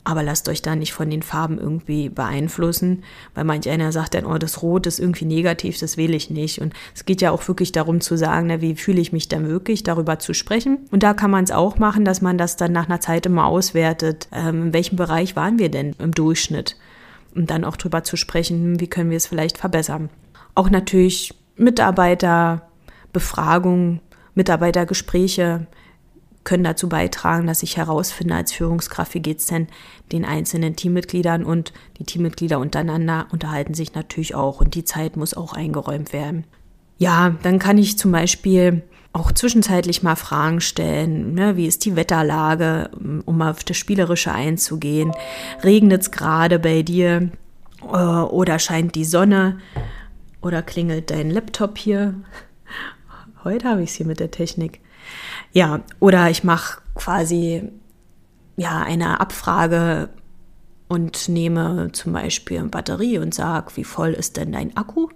Aber 0.04 0.24
lasst 0.24 0.50
euch 0.50 0.64
da 0.64 0.76
nicht 0.76 0.94
von 0.94 1.12
den 1.12 1.22
Farben 1.22 1.60
irgendwie 1.60 2.10
beeinflussen, 2.10 3.04
weil 3.36 3.44
manch 3.44 3.70
einer 3.70 3.92
sagt 3.92 4.16
dann, 4.16 4.26
oh, 4.26 4.40
das 4.40 4.64
Rot 4.64 4.88
ist 4.88 5.00
irgendwie 5.00 5.26
negativ, 5.26 5.78
das 5.78 5.96
wähle 5.96 6.16
ich 6.16 6.32
nicht. 6.32 6.60
Und 6.60 6.74
es 6.96 7.06
geht 7.06 7.22
ja 7.22 7.30
auch 7.30 7.48
wirklich 7.48 7.72
darum 7.72 8.02
zu 8.02 8.18
sagen, 8.18 8.48
na, 8.48 8.62
wie 8.62 8.76
fühle 8.76 9.00
ich 9.00 9.14
mich 9.14 9.28
dann 9.28 9.48
wirklich, 9.48 9.84
darüber 9.84 10.18
zu 10.18 10.34
sprechen. 10.34 10.80
Und 10.90 11.04
da 11.04 11.14
kann 11.14 11.30
man 11.30 11.44
es 11.44 11.52
auch 11.52 11.78
machen, 11.78 12.04
dass 12.04 12.22
man 12.22 12.40
das 12.40 12.56
dann 12.56 12.72
nach 12.72 12.90
einer 12.90 13.00
Zeit 13.00 13.28
immer 13.28 13.46
auswertet. 13.46 14.28
Ähm, 14.32 14.64
in 14.64 14.74
welchem 14.74 14.96
Bereich 14.96 15.36
waren 15.36 15.60
wir 15.60 15.70
denn 15.70 15.96
im 16.00 16.14
Durchschnitt? 16.14 16.78
Und 17.36 17.50
dann 17.50 17.64
auch 17.64 17.78
drüber 17.78 18.04
zu 18.04 18.18
sprechen, 18.18 18.80
wie 18.80 18.88
können 18.88 19.10
wir 19.10 19.18
es 19.18 19.26
vielleicht 19.28 19.58
verbessern. 19.58 20.10
Auch 20.56 20.70
natürlich 20.70 21.34
Mitarbeiterbefragung, 21.56 24.02
Mitarbeitergespräche 24.36 25.68
können 26.44 26.64
dazu 26.64 26.90
beitragen, 26.90 27.46
dass 27.48 27.64
ich 27.64 27.78
herausfinde 27.78 28.36
als 28.36 28.52
Führungskraft, 28.52 29.14
wie 29.14 29.20
geht 29.20 29.40
es 29.40 29.46
denn 29.46 29.68
den 30.12 30.26
einzelnen 30.26 30.76
Teammitgliedern 30.76 31.46
und 31.46 31.72
die 31.98 32.04
Teammitglieder 32.04 32.60
untereinander 32.60 33.28
unterhalten 33.32 33.76
sich 33.76 33.94
natürlich 33.94 34.34
auch 34.36 34.60
und 34.60 34.74
die 34.74 34.84
Zeit 34.84 35.18
muss 35.18 35.36
auch 35.36 35.54
eingeräumt 35.54 36.14
werden. 36.14 36.46
Ja, 36.98 37.36
dann 37.44 37.60
kann 37.60 37.78
ich 37.78 37.98
zum 37.98 38.12
Beispiel 38.12 38.84
auch 39.14 39.32
zwischenzeitlich 39.32 40.04
mal 40.04 40.16
Fragen 40.16 40.62
stellen. 40.62 41.34
Ne? 41.34 41.58
Wie 41.58 41.68
ist 41.68 41.86
die 41.86 41.96
Wetterlage, 41.96 42.92
um 43.26 43.38
mal 43.38 43.52
auf 43.52 43.64
das 43.64 43.78
Spielerische 43.78 44.32
einzugehen? 44.32 45.12
Regnet 45.64 46.04
es 46.04 46.12
gerade 46.12 46.60
bei 46.60 46.82
dir? 46.82 47.30
Äh, 47.82 47.88
oder 47.88 48.60
scheint 48.60 48.96
die 48.96 49.06
Sonne? 49.06 49.60
Oder 50.42 50.62
klingelt 50.62 51.12
dein 51.12 51.30
Laptop 51.30 51.78
hier? 51.78 52.16
Heute 53.44 53.68
habe 53.68 53.84
ich 53.84 53.90
es 53.90 53.96
hier 53.96 54.06
mit 54.06 54.20
der 54.20 54.32
Technik. 54.32 54.80
Ja, 55.52 55.82
oder 56.00 56.30
ich 56.30 56.44
mache 56.44 56.82
quasi 56.96 57.64
ja 58.56 58.82
eine 58.82 59.20
Abfrage 59.20 60.10
und 60.88 61.28
nehme 61.28 61.90
zum 61.92 62.14
Beispiel 62.14 62.64
Batterie 62.64 63.18
und 63.18 63.34
sage, 63.34 63.72
wie 63.76 63.84
voll 63.84 64.12
ist 64.12 64.38
denn 64.38 64.52
dein 64.52 64.76
Akku? 64.78 65.10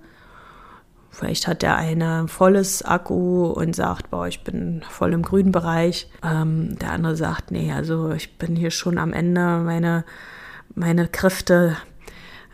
Vielleicht 1.16 1.48
hat 1.48 1.62
der 1.62 1.78
eine 1.78 2.28
volles 2.28 2.84
Akku 2.84 3.46
und 3.46 3.74
sagt, 3.74 4.12
boah, 4.12 4.28
ich 4.28 4.44
bin 4.44 4.82
voll 4.90 5.14
im 5.14 5.22
grünen 5.22 5.54
Bereich. 5.54 6.10
Ähm, 6.22 6.78
der 6.78 6.92
andere 6.92 7.16
sagt, 7.16 7.52
nee, 7.52 7.72
also 7.72 8.12
ich 8.12 8.38
bin 8.38 8.58
hier 8.58 8.70
schon 8.70 8.98
am 8.98 9.14
Ende, 9.14 9.60
meine, 9.60 10.04
meine 10.74 11.08
Kräfte 11.08 11.78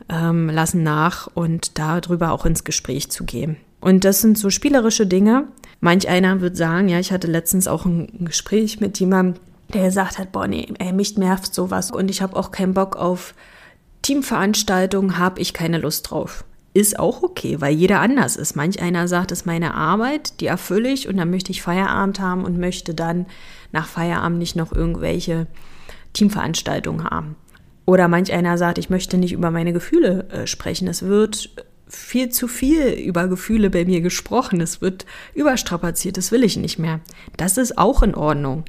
ähm, 0.09 0.47
lassen 0.47 0.83
nach 0.83 1.25
und 1.33 1.79
darüber 1.79 2.31
auch 2.33 2.45
ins 2.45 2.63
Gespräch 2.63 3.09
zu 3.09 3.23
gehen. 3.23 3.57
Und 3.79 4.05
das 4.05 4.21
sind 4.21 4.37
so 4.37 4.51
spielerische 4.51 5.07
Dinge. 5.07 5.47
Manch 5.79 6.07
einer 6.07 6.39
wird 6.41 6.55
sagen, 6.55 6.87
ja, 6.87 6.99
ich 6.99 7.11
hatte 7.11 7.25
letztens 7.25 7.67
auch 7.67 7.85
ein 7.85 8.25
Gespräch 8.25 8.79
mit 8.79 8.99
jemandem, 8.99 9.41
der 9.73 9.85
gesagt 9.85 10.19
hat, 10.19 10.31
boah, 10.31 10.45
nee, 10.45 10.71
ey, 10.77 10.93
mich 10.93 11.17
nervt 11.17 11.51
sowas 11.51 11.89
und 11.89 12.11
ich 12.11 12.21
habe 12.21 12.35
auch 12.35 12.51
keinen 12.51 12.75
Bock 12.75 12.95
auf 12.95 13.33
Teamveranstaltungen, 14.03 15.17
habe 15.17 15.41
ich 15.41 15.55
keine 15.55 15.79
Lust 15.79 16.11
drauf. 16.11 16.43
Ist 16.73 16.99
auch 16.99 17.21
okay, 17.21 17.59
weil 17.59 17.73
jeder 17.73 17.99
anders 17.99 18.35
ist. 18.37 18.55
Manch 18.55 18.81
einer 18.81 19.07
sagt, 19.07 19.31
es 19.31 19.41
ist 19.41 19.45
meine 19.45 19.73
Arbeit, 19.73 20.39
die 20.39 20.45
erfülle 20.45 20.89
ich 20.89 21.07
und 21.07 21.17
dann 21.17 21.29
möchte 21.29 21.51
ich 21.51 21.61
Feierabend 21.61 22.19
haben 22.19 22.45
und 22.45 22.57
möchte 22.57 22.93
dann 22.93 23.25
nach 23.71 23.87
Feierabend 23.87 24.39
nicht 24.39 24.55
noch 24.55 24.71
irgendwelche 24.71 25.47
Teamveranstaltungen 26.13 27.05
haben. 27.05 27.35
Oder 27.85 28.07
manch 28.07 28.31
einer 28.31 28.57
sagt, 28.57 28.77
ich 28.77 28.89
möchte 28.89 29.17
nicht 29.17 29.33
über 29.33 29.51
meine 29.51 29.73
Gefühle 29.73 30.29
äh, 30.29 30.47
sprechen. 30.47 30.87
Es 30.87 31.03
wird 31.03 31.49
viel 31.87 32.29
zu 32.29 32.47
viel 32.47 32.87
über 32.87 33.27
Gefühle 33.27 33.69
bei 33.69 33.83
mir 33.83 33.99
gesprochen. 33.99 34.61
Es 34.61 34.81
wird 34.81 35.05
überstrapaziert. 35.33 36.15
Das 36.15 36.31
will 36.31 36.43
ich 36.43 36.55
nicht 36.55 36.79
mehr. 36.79 37.01
Das 37.35 37.57
ist 37.57 37.77
auch 37.77 38.01
in 38.01 38.15
Ordnung. 38.15 38.63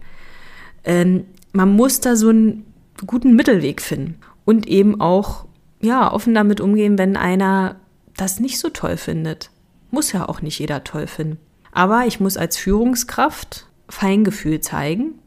Ähm, 0.82 1.24
man 1.52 1.70
muss 1.70 2.00
da 2.00 2.16
so 2.16 2.30
einen 2.30 2.64
guten 3.06 3.36
Mittelweg 3.36 3.80
finden 3.80 4.16
und 4.44 4.66
eben 4.66 5.00
auch 5.00 5.46
ja 5.80 6.12
offen 6.12 6.34
damit 6.34 6.60
umgehen, 6.60 6.98
wenn 6.98 7.16
einer 7.16 7.76
das 8.16 8.40
nicht 8.40 8.58
so 8.58 8.68
toll 8.68 8.96
findet. 8.96 9.50
Muss 9.90 10.12
ja 10.12 10.28
auch 10.28 10.42
nicht 10.42 10.58
jeder 10.58 10.84
toll 10.84 11.06
finden. 11.06 11.38
Aber 11.70 12.06
ich 12.06 12.20
muss 12.20 12.36
als 12.36 12.56
Führungskraft 12.56 13.66
Feingefühl 13.88 14.60
zeigen, 14.60 15.18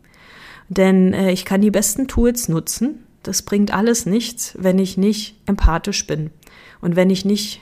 denn 0.69 1.13
äh, 1.13 1.32
ich 1.32 1.45
kann 1.45 1.62
die 1.62 1.71
besten 1.71 2.08
Tools 2.08 2.50
nutzen. 2.50 3.06
Das 3.24 3.41
bringt 3.41 3.74
alles 3.74 4.06
nichts, 4.06 4.56
wenn 4.58 4.80
ich 4.80 4.98
nicht 4.98 5.36
empathisch 5.45 6.06
bin 6.08 6.32
und 6.82 6.95
wenn 6.95 7.10
ich 7.10 7.26
nicht 7.26 7.62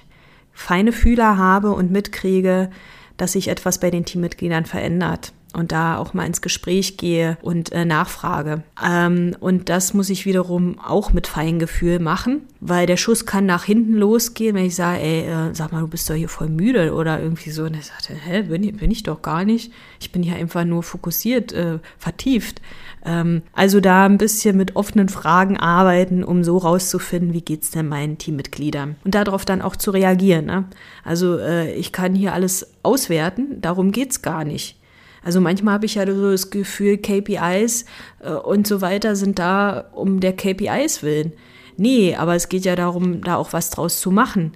feine 0.54 0.92
Fühler 0.92 1.38
habe 1.38 1.72
und 1.72 1.92
mitkriege, 1.92 2.70
dass 3.18 3.34
sich 3.34 3.48
etwas 3.48 3.80
bei 3.80 3.90
den 3.90 4.06
Teammitgliedern 4.06 4.66
verändert 4.66 5.34
und 5.54 5.72
da 5.72 5.98
auch 5.98 6.14
mal 6.14 6.26
ins 6.26 6.42
Gespräch 6.42 6.98
gehe 6.98 7.38
und 7.42 7.72
äh, 7.72 7.86
nachfrage. 7.86 8.64
Ähm, 8.84 9.36
und 9.40 9.70
das 9.70 9.94
muss 9.94 10.10
ich 10.10 10.26
wiederum 10.26 10.80
auch 10.80 11.14
mit 11.14 11.28
Feingefühl 11.28 12.00
machen, 12.00 12.42
weil 12.60 12.88
der 12.88 12.98
Schuss 12.98 13.26
kann 13.26 13.46
nach 13.46 13.64
hinten 13.64 13.94
losgehen, 13.94 14.56
wenn 14.56 14.66
ich 14.66 14.76
sage, 14.76 15.00
ey, 15.00 15.22
äh, 15.22 15.54
sag 15.54 15.72
mal, 15.72 15.82
du 15.82 15.88
bist 15.88 16.10
doch 16.10 16.16
hier 16.16 16.30
voll 16.30 16.50
müde 16.50 16.94
oder 16.94 17.22
irgendwie 17.22 17.52
so. 17.52 17.64
Und 17.64 17.76
er 17.76 17.84
sagte, 17.84 18.14
hä, 18.14 18.42
bin 18.44 18.64
ich, 18.64 18.76
bin 18.76 18.92
ich 18.92 19.04
doch 19.04 19.22
gar 19.22 19.46
nicht. 19.46 19.72
Ich 20.00 20.12
bin 20.12 20.24
hier 20.24 20.36
einfach 20.36 20.66
nur 20.66 20.84
fokussiert, 20.84 21.54
äh, 21.54 21.80
vertieft. 21.98 22.60
Ähm, 23.06 23.44
also 23.54 23.80
da 23.80 24.06
ein 24.06 24.18
bisschen 24.18 24.58
mit 24.58 24.76
offenen 24.76 25.10
Fragen 25.10 25.58
arbeiten, 25.58 26.24
um 26.24 26.44
so 26.44 26.58
rauszufinden, 26.58 27.34
wie 27.34 27.42
geht's 27.42 27.72
denn 27.72 27.88
meinen 27.88 28.18
Teammitgliedern 28.18 28.96
und 29.04 29.14
darauf 29.14 29.46
dann 29.46 29.62
auch 29.62 29.76
zu 29.76 29.92
reagieren. 29.92 30.46
Ne? 30.46 30.66
Also 31.04 31.38
äh, 31.38 31.74
ich 31.74 31.92
kann 31.92 32.16
hier 32.16 32.34
alles 32.34 32.74
auswerten, 32.82 33.62
darum 33.62 33.92
geht's 33.92 34.22
gar 34.22 34.44
nicht. 34.44 34.78
Also 35.24 35.40
manchmal 35.42 35.76
habe 35.76 35.86
ich 35.86 35.96
ja 35.96 36.06
so 36.06 36.32
das 36.32 36.50
Gefühl, 36.50 36.98
KPIs 36.98 37.86
äh, 38.20 38.32
und 38.32 38.68
so 38.68 38.82
weiter 38.82 39.16
sind 39.16 39.40
da 39.40 39.86
um 39.94 40.20
der 40.20 40.34
KPIs 40.34 41.04
willen. 41.04 41.34
Nee, 41.78 42.16
aber 42.16 42.36
es 42.36 42.50
geht 42.50 42.66
ja 42.66 42.76
darum, 42.76 43.22
da 43.22 43.38
auch 43.38 43.54
was 43.54 43.70
draus 43.70 44.00
zu 44.00 44.12
machen. 44.12 44.54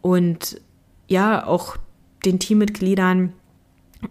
Und 0.00 0.60
ja, 1.08 1.46
auch 1.46 1.76
den 2.24 2.38
Teammitgliedern 2.38 3.32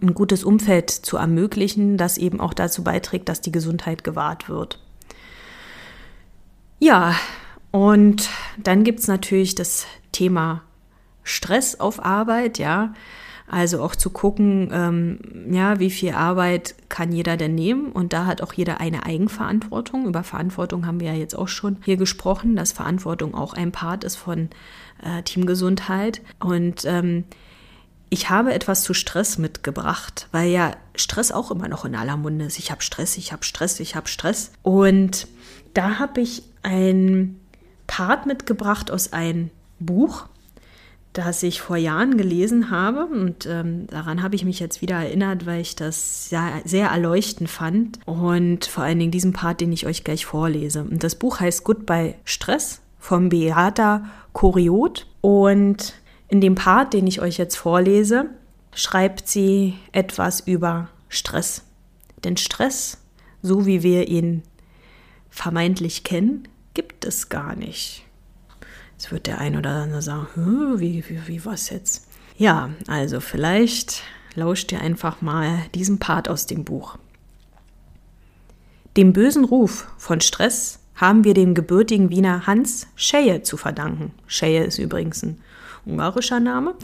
ein 0.00 0.14
gutes 0.14 0.44
Umfeld 0.44 0.90
zu 0.90 1.16
ermöglichen, 1.16 1.96
das 1.96 2.18
eben 2.18 2.40
auch 2.40 2.54
dazu 2.54 2.82
beiträgt, 2.82 3.28
dass 3.28 3.40
die 3.40 3.52
Gesundheit 3.52 4.04
gewahrt 4.04 4.48
wird. 4.48 4.78
Ja, 6.78 7.14
und 7.70 8.28
dann 8.58 8.84
gibt 8.84 9.00
es 9.00 9.08
natürlich 9.08 9.54
das 9.54 9.86
Thema 10.10 10.62
Stress 11.22 11.78
auf 11.78 12.04
Arbeit, 12.04 12.58
ja. 12.58 12.94
Also 13.52 13.82
auch 13.82 13.94
zu 13.94 14.08
gucken, 14.08 14.70
ähm, 14.72 15.18
ja, 15.52 15.78
wie 15.78 15.90
viel 15.90 16.12
Arbeit 16.14 16.74
kann 16.88 17.12
jeder 17.12 17.36
denn 17.36 17.54
nehmen? 17.54 17.92
Und 17.92 18.14
da 18.14 18.24
hat 18.24 18.40
auch 18.40 18.54
jeder 18.54 18.80
eine 18.80 19.04
Eigenverantwortung. 19.04 20.06
Über 20.06 20.22
Verantwortung 20.22 20.86
haben 20.86 21.00
wir 21.00 21.12
ja 21.12 21.18
jetzt 21.18 21.36
auch 21.36 21.48
schon 21.48 21.76
hier 21.84 21.98
gesprochen, 21.98 22.56
dass 22.56 22.72
Verantwortung 22.72 23.34
auch 23.34 23.52
ein 23.52 23.70
Part 23.70 24.04
ist 24.04 24.16
von 24.16 24.48
äh, 25.02 25.22
Teamgesundheit. 25.22 26.22
Und 26.40 26.86
ähm, 26.86 27.24
ich 28.08 28.30
habe 28.30 28.54
etwas 28.54 28.84
zu 28.84 28.94
Stress 28.94 29.36
mitgebracht, 29.36 30.28
weil 30.32 30.48
ja 30.48 30.70
Stress 30.94 31.30
auch 31.30 31.50
immer 31.50 31.68
noch 31.68 31.84
in 31.84 31.94
aller 31.94 32.16
Munde 32.16 32.46
ist. 32.46 32.58
Ich 32.58 32.70
habe 32.70 32.80
Stress, 32.80 33.18
ich 33.18 33.32
habe 33.32 33.44
Stress, 33.44 33.80
ich 33.80 33.96
habe 33.96 34.08
Stress. 34.08 34.52
Und 34.62 35.26
da 35.74 35.98
habe 35.98 36.22
ich 36.22 36.42
ein 36.62 37.38
Part 37.86 38.24
mitgebracht 38.24 38.90
aus 38.90 39.12
einem 39.12 39.50
Buch 39.78 40.24
das 41.12 41.42
ich 41.42 41.60
vor 41.60 41.76
Jahren 41.76 42.16
gelesen 42.16 42.70
habe. 42.70 43.06
Und 43.06 43.46
ähm, 43.46 43.86
daran 43.88 44.22
habe 44.22 44.34
ich 44.34 44.44
mich 44.44 44.60
jetzt 44.60 44.80
wieder 44.80 44.96
erinnert, 44.96 45.46
weil 45.46 45.60
ich 45.60 45.76
das 45.76 46.28
sehr, 46.28 46.62
sehr 46.64 46.88
erleuchtend 46.88 47.50
fand. 47.50 47.98
Und 48.06 48.64
vor 48.64 48.84
allen 48.84 48.98
Dingen 48.98 49.10
diesen 49.10 49.32
Part, 49.32 49.60
den 49.60 49.72
ich 49.72 49.86
euch 49.86 50.04
gleich 50.04 50.24
vorlese. 50.24 50.82
Und 50.82 51.04
das 51.04 51.14
Buch 51.14 51.40
heißt 51.40 51.64
Goodbye 51.64 52.14
Stress 52.24 52.80
von 52.98 53.28
Beata 53.28 54.04
Koriot. 54.32 55.06
Und 55.20 55.94
in 56.28 56.40
dem 56.40 56.54
Part, 56.54 56.94
den 56.94 57.06
ich 57.06 57.20
euch 57.20 57.36
jetzt 57.36 57.56
vorlese, 57.56 58.30
schreibt 58.74 59.28
sie 59.28 59.74
etwas 59.92 60.40
über 60.40 60.88
Stress. 61.08 61.64
Denn 62.24 62.36
Stress, 62.36 62.98
so 63.42 63.66
wie 63.66 63.82
wir 63.82 64.08
ihn 64.08 64.42
vermeintlich 65.28 66.04
kennen, 66.04 66.48
gibt 66.74 67.04
es 67.04 67.28
gar 67.28 67.54
nicht. 67.54 68.04
Jetzt 69.02 69.10
wird 69.10 69.26
der 69.26 69.40
ein 69.40 69.56
oder 69.56 69.70
andere 69.70 70.00
sagen, 70.00 70.78
wie, 70.78 71.02
wie, 71.08 71.26
wie 71.26 71.44
was 71.44 71.70
jetzt? 71.70 72.06
Ja, 72.38 72.70
also 72.86 73.18
vielleicht 73.18 74.04
lauscht 74.36 74.70
ihr 74.70 74.80
einfach 74.80 75.20
mal 75.20 75.58
diesen 75.74 75.98
Part 75.98 76.28
aus 76.28 76.46
dem 76.46 76.62
Buch. 76.62 76.98
Dem 78.96 79.12
bösen 79.12 79.44
Ruf 79.44 79.88
von 79.98 80.20
Stress 80.20 80.78
haben 80.94 81.24
wir 81.24 81.34
dem 81.34 81.54
gebürtigen 81.54 82.10
Wiener 82.10 82.46
Hans 82.46 82.86
Scheje 82.94 83.42
zu 83.42 83.56
verdanken. 83.56 84.12
Scheje 84.28 84.62
ist 84.62 84.78
übrigens 84.78 85.24
ein 85.24 85.40
ungarischer 85.84 86.38
Name. 86.38 86.76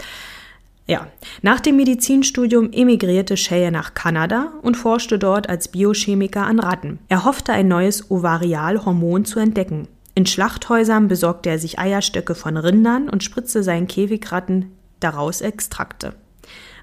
Ja, 0.89 1.07
nach 1.43 1.61
dem 1.61 1.77
Medizinstudium 1.77 2.73
emigrierte 2.73 3.37
Scheje 3.37 3.71
nach 3.71 3.95
Kanada 3.95 4.55
und 4.63 4.77
forschte 4.77 5.21
dort 5.21 5.49
als 5.49 5.69
Biochemiker 5.69 6.45
an 6.45 6.59
Ratten. 6.59 6.99
Er 7.09 7.25
hoffte, 7.25 7.53
ein 7.53 7.69
neues 7.69 8.11
Ovarialhormon 8.11 9.25
zu 9.25 9.39
entdecken. 9.39 9.87
In 10.19 10.27
Schlachthäusern 10.27 11.07
besorgte 11.07 11.49
er 11.49 11.61
sich 11.61 11.79
Eierstöcke 11.79 12.35
von 12.35 12.57
Rindern 12.57 13.09
und 13.09 13.23
spritzte 13.23 13.63
seinen 13.63 13.87
Käfigratten 13.87 14.73
daraus 14.99 15.43
Extrakte. 15.43 16.13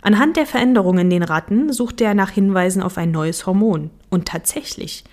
Anhand 0.02 0.38
der 0.38 0.46
Veränderungen 0.46 1.00
in 1.00 1.10
den 1.10 1.24
Ratten 1.24 1.74
suchte 1.74 2.06
er 2.06 2.14
nach 2.14 2.30
Hinweisen 2.30 2.82
auf 2.82 2.98
ein 2.98 3.12
neues 3.12 3.46
Hormon. 3.46 3.90
Und 4.10 4.30
tatsächlich, 4.30 5.04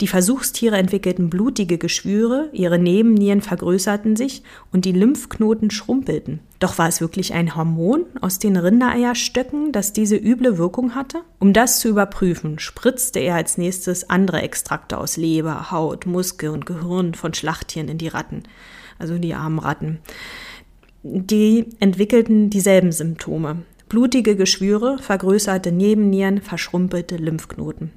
die 0.00 0.08
Versuchstiere 0.08 0.76
entwickelten 0.76 1.30
blutige 1.30 1.78
Geschwüre, 1.78 2.48
ihre 2.52 2.78
Nebennieren 2.78 3.42
vergrößerten 3.42 4.16
sich 4.16 4.42
und 4.72 4.84
die 4.84 4.92
Lymphknoten 4.92 5.70
schrumpelten. 5.70 6.40
Doch 6.58 6.78
war 6.78 6.88
es 6.88 7.00
wirklich 7.00 7.32
ein 7.32 7.54
Hormon 7.54 8.06
aus 8.20 8.38
den 8.38 8.56
Rindereierstöcken, 8.56 9.70
das 9.70 9.92
diese 9.92 10.16
üble 10.16 10.58
Wirkung 10.58 10.94
hatte? 10.94 11.20
Um 11.38 11.52
das 11.52 11.78
zu 11.78 11.88
überprüfen, 11.88 12.58
spritzte 12.58 13.20
er 13.20 13.36
als 13.36 13.56
nächstes 13.56 14.10
andere 14.10 14.42
Extrakte 14.42 14.98
aus 14.98 15.16
Leber, 15.16 15.70
Haut, 15.70 16.06
Muskel 16.06 16.50
und 16.50 16.66
Gehirn 16.66 17.14
von 17.14 17.34
Schlachttieren 17.34 17.88
in 17.88 17.98
die 17.98 18.08
Ratten, 18.08 18.42
also 18.98 19.18
die 19.18 19.34
armen 19.34 19.58
Ratten. 19.58 20.00
Die 21.02 21.66
entwickelten 21.80 22.50
dieselben 22.50 22.90
Symptome. 22.90 23.62
Blutige 23.88 24.34
Geschwüre, 24.34 24.98
vergrößerte 24.98 25.70
Nebennieren, 25.70 26.40
verschrumpelte 26.40 27.16
Lymphknoten. 27.16 27.92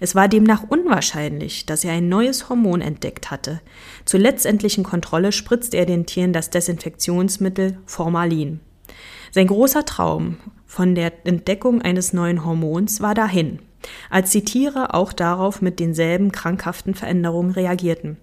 Es 0.00 0.14
war 0.14 0.28
demnach 0.28 0.64
unwahrscheinlich, 0.68 1.66
dass 1.66 1.84
er 1.84 1.92
ein 1.92 2.08
neues 2.08 2.48
Hormon 2.48 2.80
entdeckt 2.80 3.30
hatte. 3.30 3.60
Zur 4.04 4.20
letztendlichen 4.20 4.84
Kontrolle 4.84 5.32
spritzte 5.32 5.76
er 5.76 5.86
den 5.86 6.06
Tieren 6.06 6.32
das 6.32 6.50
Desinfektionsmittel 6.50 7.78
Formalin. 7.86 8.60
Sein 9.30 9.46
großer 9.46 9.84
Traum 9.84 10.38
von 10.66 10.94
der 10.94 11.26
Entdeckung 11.26 11.82
eines 11.82 12.12
neuen 12.12 12.44
Hormons 12.44 13.00
war 13.00 13.14
dahin, 13.14 13.60
als 14.10 14.30
die 14.30 14.44
Tiere 14.44 14.94
auch 14.94 15.12
darauf 15.12 15.62
mit 15.62 15.80
denselben 15.80 16.32
krankhaften 16.32 16.94
Veränderungen 16.94 17.50
reagierten. 17.50 18.16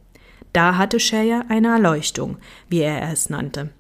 Da 0.54 0.78
hatte 0.78 1.00
Scheyer 1.00 1.46
eine 1.50 1.70
Erleuchtung, 1.70 2.38
wie 2.70 2.80
er 2.80 3.12
es 3.12 3.30
nannte. 3.30 3.72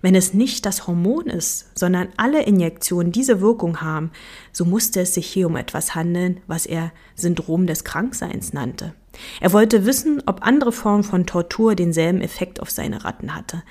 Wenn 0.00 0.14
es 0.14 0.34
nicht 0.34 0.64
das 0.66 0.86
Hormon 0.86 1.26
ist, 1.26 1.76
sondern 1.76 2.08
alle 2.16 2.42
Injektionen 2.42 3.12
diese 3.12 3.40
Wirkung 3.40 3.80
haben, 3.80 4.10
so 4.52 4.64
musste 4.64 5.00
es 5.00 5.14
sich 5.14 5.26
hier 5.26 5.46
um 5.46 5.56
etwas 5.56 5.94
handeln, 5.94 6.40
was 6.46 6.66
er 6.66 6.92
Syndrom 7.14 7.66
des 7.66 7.84
Krankseins 7.84 8.52
nannte. 8.52 8.94
Er 9.40 9.52
wollte 9.52 9.86
wissen, 9.86 10.22
ob 10.26 10.46
andere 10.46 10.72
Formen 10.72 11.02
von 11.02 11.26
Tortur 11.26 11.74
denselben 11.74 12.20
Effekt 12.20 12.60
auf 12.60 12.70
seine 12.70 13.04
Ratten 13.04 13.34
hatte. 13.34 13.62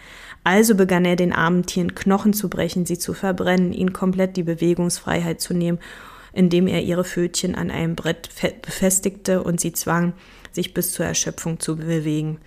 Also 0.44 0.76
begann 0.76 1.06
er 1.06 1.16
den 1.16 1.34
armen 1.34 1.66
Tieren 1.66 1.96
Knochen 1.96 2.34
zu 2.34 2.50
brechen, 2.50 2.86
sie 2.86 2.98
zu 2.98 3.14
verbrennen, 3.14 3.74
ihnen 3.74 3.94
komplett 3.94 4.38
die 4.38 4.44
Bewegungsfreiheit 4.44 5.42
zu 5.42 5.54
nehmen, 5.54 5.80
indem 6.34 6.68
er 6.68 6.84
ihre 6.84 7.04
Fötchen 7.04 7.56
an 7.56 7.72
einem 7.72 7.96
Brett 7.96 8.30
befestigte 8.62 9.44
und 9.44 9.60
sie 9.60 9.74
zwang, 9.74 10.14
sich 10.52 10.74
bis 10.74 10.94
zur 10.94 11.06
Erschöpfung 11.06 11.60
zu 11.60 11.78
bewegen. 11.78 12.40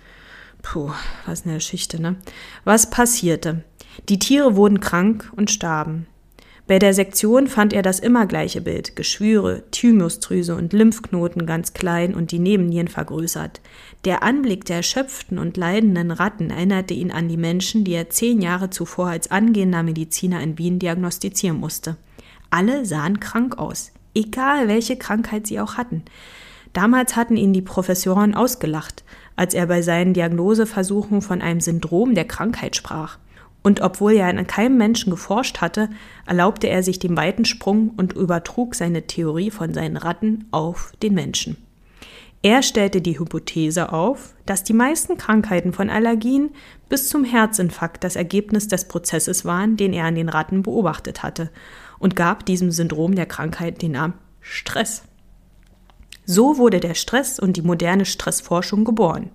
Puh, 0.61 0.91
was 1.25 1.45
eine 1.45 1.55
Geschichte, 1.55 2.01
ne? 2.01 2.15
Was 2.63 2.89
passierte? 2.89 3.63
Die 4.09 4.19
Tiere 4.19 4.55
wurden 4.55 4.79
krank 4.79 5.31
und 5.35 5.51
starben. 5.51 6.07
Bei 6.67 6.79
der 6.79 6.93
Sektion 6.93 7.47
fand 7.47 7.73
er 7.73 7.81
das 7.81 7.99
immer 7.99 8.25
gleiche 8.25 8.61
Bild: 8.61 8.95
Geschwüre, 8.95 9.63
Thymusdrüse 9.71 10.55
und 10.55 10.71
Lymphknoten 10.71 11.45
ganz 11.45 11.73
klein 11.73 12.15
und 12.15 12.31
die 12.31 12.39
Nebennieren 12.39 12.87
vergrößert. 12.87 13.59
Der 14.05 14.23
Anblick 14.23 14.63
der 14.65 14.77
erschöpften 14.77 15.37
und 15.37 15.57
leidenden 15.57 16.11
Ratten 16.11 16.49
erinnerte 16.49 16.93
ihn 16.93 17.11
an 17.11 17.27
die 17.27 17.37
Menschen, 17.37 17.83
die 17.83 17.93
er 17.93 18.09
zehn 18.09 18.41
Jahre 18.41 18.69
zuvor 18.69 19.07
als 19.07 19.31
angehender 19.31 19.83
Mediziner 19.83 20.41
in 20.41 20.57
Wien 20.57 20.79
diagnostizieren 20.79 21.59
musste. 21.59 21.97
Alle 22.51 22.85
sahen 22.85 23.19
krank 23.19 23.57
aus, 23.57 23.91
egal 24.13 24.67
welche 24.67 24.95
Krankheit 24.95 25.47
sie 25.47 25.59
auch 25.59 25.75
hatten. 25.75 26.03
Damals 26.73 27.17
hatten 27.17 27.35
ihn 27.35 27.51
die 27.51 27.61
Professoren 27.61 28.33
ausgelacht, 28.33 29.03
als 29.35 29.53
er 29.53 29.67
bei 29.67 29.81
seinen 29.81 30.13
Diagnoseversuchen 30.13 31.21
von 31.21 31.41
einem 31.41 31.59
Syndrom 31.59 32.15
der 32.15 32.25
Krankheit 32.25 32.75
sprach. 32.77 33.17
Und 33.63 33.81
obwohl 33.81 34.13
er 34.13 34.27
an 34.27 34.47
keinem 34.47 34.77
Menschen 34.77 35.11
geforscht 35.11 35.61
hatte, 35.61 35.89
erlaubte 36.25 36.67
er 36.67 36.81
sich 36.81 36.99
den 36.99 37.15
weiten 37.15 37.45
Sprung 37.45 37.91
und 37.95 38.13
übertrug 38.13 38.75
seine 38.75 39.05
Theorie 39.05 39.51
von 39.51 39.73
seinen 39.73 39.97
Ratten 39.97 40.45
auf 40.51 40.93
den 41.03 41.13
Menschen. 41.13 41.57
Er 42.43 42.63
stellte 42.63 43.01
die 43.01 43.19
Hypothese 43.19 43.93
auf, 43.93 44.33
dass 44.47 44.63
die 44.63 44.73
meisten 44.73 45.15
Krankheiten 45.17 45.73
von 45.73 45.91
Allergien 45.91 46.49
bis 46.89 47.07
zum 47.07 47.23
Herzinfarkt 47.23 48.03
das 48.03 48.15
Ergebnis 48.15 48.67
des 48.67 48.87
Prozesses 48.87 49.45
waren, 49.45 49.77
den 49.77 49.93
er 49.93 50.05
an 50.05 50.15
den 50.15 50.29
Ratten 50.29 50.63
beobachtet 50.63 51.21
hatte, 51.21 51.51
und 51.99 52.15
gab 52.15 52.47
diesem 52.47 52.71
Syndrom 52.71 53.13
der 53.13 53.27
Krankheit 53.27 53.83
den 53.83 53.91
Namen 53.91 54.15
Stress. 54.39 55.03
So 56.25 56.57
wurde 56.57 56.79
der 56.79 56.95
Stress 56.95 57.37
und 57.39 57.57
die 57.57 57.61
moderne 57.61 58.05
Stressforschung 58.05 58.85
geboren. 58.85 59.29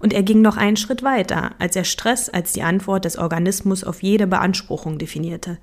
Und 0.00 0.12
er 0.12 0.22
ging 0.22 0.42
noch 0.42 0.56
einen 0.56 0.76
Schritt 0.76 1.02
weiter, 1.02 1.52
als 1.58 1.76
er 1.76 1.84
Stress 1.84 2.28
als 2.28 2.52
die 2.52 2.62
Antwort 2.62 3.04
des 3.04 3.16
Organismus 3.16 3.84
auf 3.84 4.02
jede 4.02 4.26
Beanspruchung 4.26 4.98
definierte. 4.98 5.58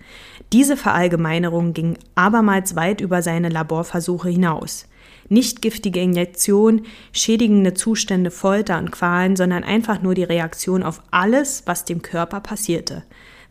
Diese 0.53 0.77
Verallgemeinerung 0.77 1.73
ging 1.73 1.97
abermals 2.15 2.75
weit 2.75 3.01
über 3.01 3.21
seine 3.21 3.49
Laborversuche 3.49 4.29
hinaus. 4.29 4.87
Nicht 5.29 5.61
giftige 5.61 6.01
Injektion, 6.01 6.81
schädigende 7.13 7.73
Zustände, 7.73 8.31
Folter 8.31 8.77
und 8.79 8.91
Qualen, 8.91 9.35
sondern 9.35 9.63
einfach 9.63 10.01
nur 10.01 10.13
die 10.13 10.23
Reaktion 10.23 10.83
auf 10.83 11.01
alles, 11.11 11.63
was 11.65 11.85
dem 11.85 12.01
Körper 12.01 12.41
passierte. 12.41 13.03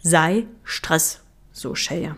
Sei 0.02 0.46
Stress, 0.62 1.20
so 1.52 1.74
Scheyer. 1.74 2.16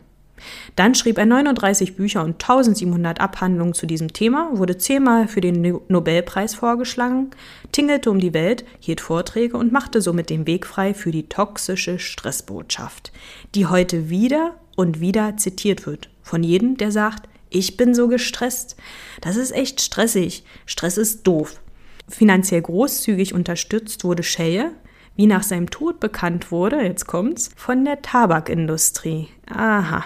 Dann 0.77 0.95
schrieb 0.95 1.19
er 1.19 1.27
39 1.27 1.97
Bücher 1.97 2.23
und 2.23 2.43
1700 2.43 3.21
Abhandlungen 3.21 3.75
zu 3.75 3.87
diesem 3.87 4.13
Thema, 4.13 4.51
wurde 4.55 4.79
zehnmal 4.79 5.29
für 5.29 5.41
den 5.41 5.81
Nobelpreis 5.89 6.55
vorgeschlagen, 6.55 7.31
tingelte 7.73 8.11
um 8.11 8.21
die 8.21 8.35
Welt, 8.35 8.65
hielt 8.81 9.01
Vorträge 9.01 9.57
und 9.57 9.73
machte 9.73 10.01
somit 10.01 10.31
den 10.31 10.47
Weg 10.47 10.67
frei 10.67 10.95
für 10.95 11.11
die 11.11 11.29
toxische 11.29 11.99
Stressbotschaft, 11.99 13.13
die 13.55 13.67
heute 13.67 14.11
wieder 14.11 14.55
und 14.77 15.01
wieder 15.01 15.37
zitiert 15.37 15.87
wird 15.87 16.09
von 16.23 16.43
jedem, 16.43 16.77
der 16.77 16.93
sagt, 16.93 17.29
ich 17.51 17.77
bin 17.77 17.95
so 17.95 18.09
gestresst. 18.09 18.77
Das 19.21 19.37
ist 19.37 19.53
echt 19.53 19.81
stressig. 19.81 20.45
Stress 20.65 20.97
ist 20.97 21.27
doof. 21.27 21.61
Finanziell 22.09 22.63
großzügig 22.63 23.35
unterstützt 23.35 24.05
wurde 24.05 24.23
Shea, 24.23 24.71
wie 25.17 25.27
nach 25.27 25.43
seinem 25.43 25.71
Tod 25.71 26.01
bekannt 26.01 26.51
wurde, 26.51 26.83
jetzt 26.83 27.07
kommt's, 27.07 27.51
von 27.57 27.85
der 27.85 28.01
Tabakindustrie. 28.03 29.29
Aha, 29.55 30.05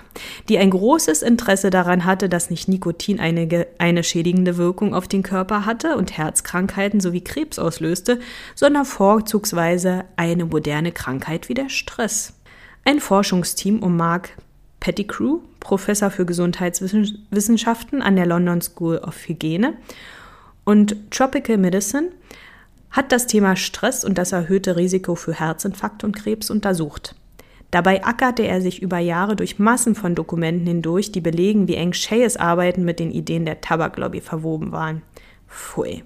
die 0.49 0.59
ein 0.59 0.71
großes 0.71 1.23
Interesse 1.23 1.71
daran 1.71 2.05
hatte, 2.05 2.29
dass 2.29 2.51
nicht 2.51 2.69
Nikotin 2.69 3.21
eine, 3.21 3.67
eine 3.79 4.03
schädigende 4.03 4.57
Wirkung 4.57 4.95
auf 4.95 5.07
den 5.07 5.23
Körper 5.23 5.65
hatte 5.65 5.97
und 5.97 6.17
Herzkrankheiten 6.17 7.01
sowie 7.01 7.21
Krebs 7.21 7.59
auslöste, 7.59 8.19
sondern 8.55 8.85
vorzugsweise 8.85 10.05
eine 10.17 10.47
moderne 10.47 10.91
Krankheit 10.91 11.49
wie 11.49 11.55
der 11.55 11.69
Stress. 11.69 12.33
Ein 12.85 13.01
Forschungsteam 13.01 13.83
um 13.83 13.97
Mark 13.97 14.31
Pettigrew, 14.81 15.41
Professor 15.61 16.11
für 16.11 16.27
Gesundheitswissenschaften 16.27 18.03
an 18.03 18.17
der 18.17 18.27
London 18.27 18.61
School 18.61 18.99
of 18.99 19.17
Hygiene 19.27 19.75
und 20.65 21.11
Tropical 21.11 21.59
Medicine, 21.59 22.11
hat 22.97 23.13
das 23.13 23.27
Thema 23.27 23.57
Stress 23.57 24.05
und 24.05 24.17
das 24.17 24.33
erhöhte 24.33 24.77
Risiko 24.77 25.15
für 25.15 25.35
Herzinfarkt 25.35 26.03
und 26.03 26.17
Krebs 26.17 26.49
untersucht. 26.49 27.15
Dabei 27.71 28.05
ackerte 28.05 28.47
er 28.47 28.63
sich 28.63 28.81
über 28.81 28.99
Jahre 28.99 29.37
durch 29.37 29.59
Massen 29.59 29.95
von 29.95 30.15
Dokumenten 30.15 30.67
hindurch, 30.67 31.13
die 31.13 31.21
belegen, 31.21 31.69
wie 31.69 31.75
eng 31.75 31.93
Shayes 31.93 32.37
Arbeiten 32.39 32.85
mit 32.85 32.99
den 32.99 33.11
Ideen 33.11 33.45
der 33.45 33.61
Tabaklobby 33.61 34.23
verwoben 34.23 34.73
waren. 34.73 35.03
Pfui. 35.47 36.05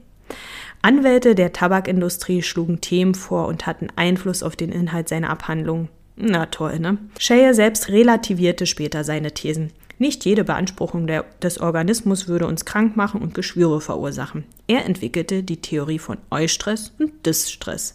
Anwälte 0.83 1.35
der 1.35 1.53
Tabakindustrie 1.53 2.43
schlugen 2.43 2.81
Themen 2.81 3.15
vor 3.15 3.47
und 3.47 3.67
hatten 3.67 3.89
Einfluss 3.95 4.43
auf 4.43 4.57
den 4.57 4.73
Inhalt 4.73 5.09
seiner 5.09 5.31
Abhandlung. 5.31 5.89
Na 6.17 6.47
toll, 6.47 6.81
ne? 6.81 6.99
Shaye 7.19 7.55
selbst 7.55 7.89
relativierte 7.89 8.67
später 8.67 9.05
seine 9.05 9.33
Thesen. 9.33 9.73
Nicht 10.01 10.25
jede 10.25 10.45
Beanspruchung 10.45 11.07
der, 11.07 11.27
des 11.43 11.61
Organismus 11.61 12.27
würde 12.27 12.47
uns 12.47 12.65
krank 12.65 12.97
machen 12.97 13.21
und 13.21 13.35
Geschwüre 13.35 13.83
verursachen. 13.83 14.45
Er 14.67 14.87
entwickelte 14.87 15.43
die 15.43 15.61
Theorie 15.61 15.99
von 15.99 16.17
Eustress 16.31 16.95
und 16.99 17.27
Distress, 17.27 17.93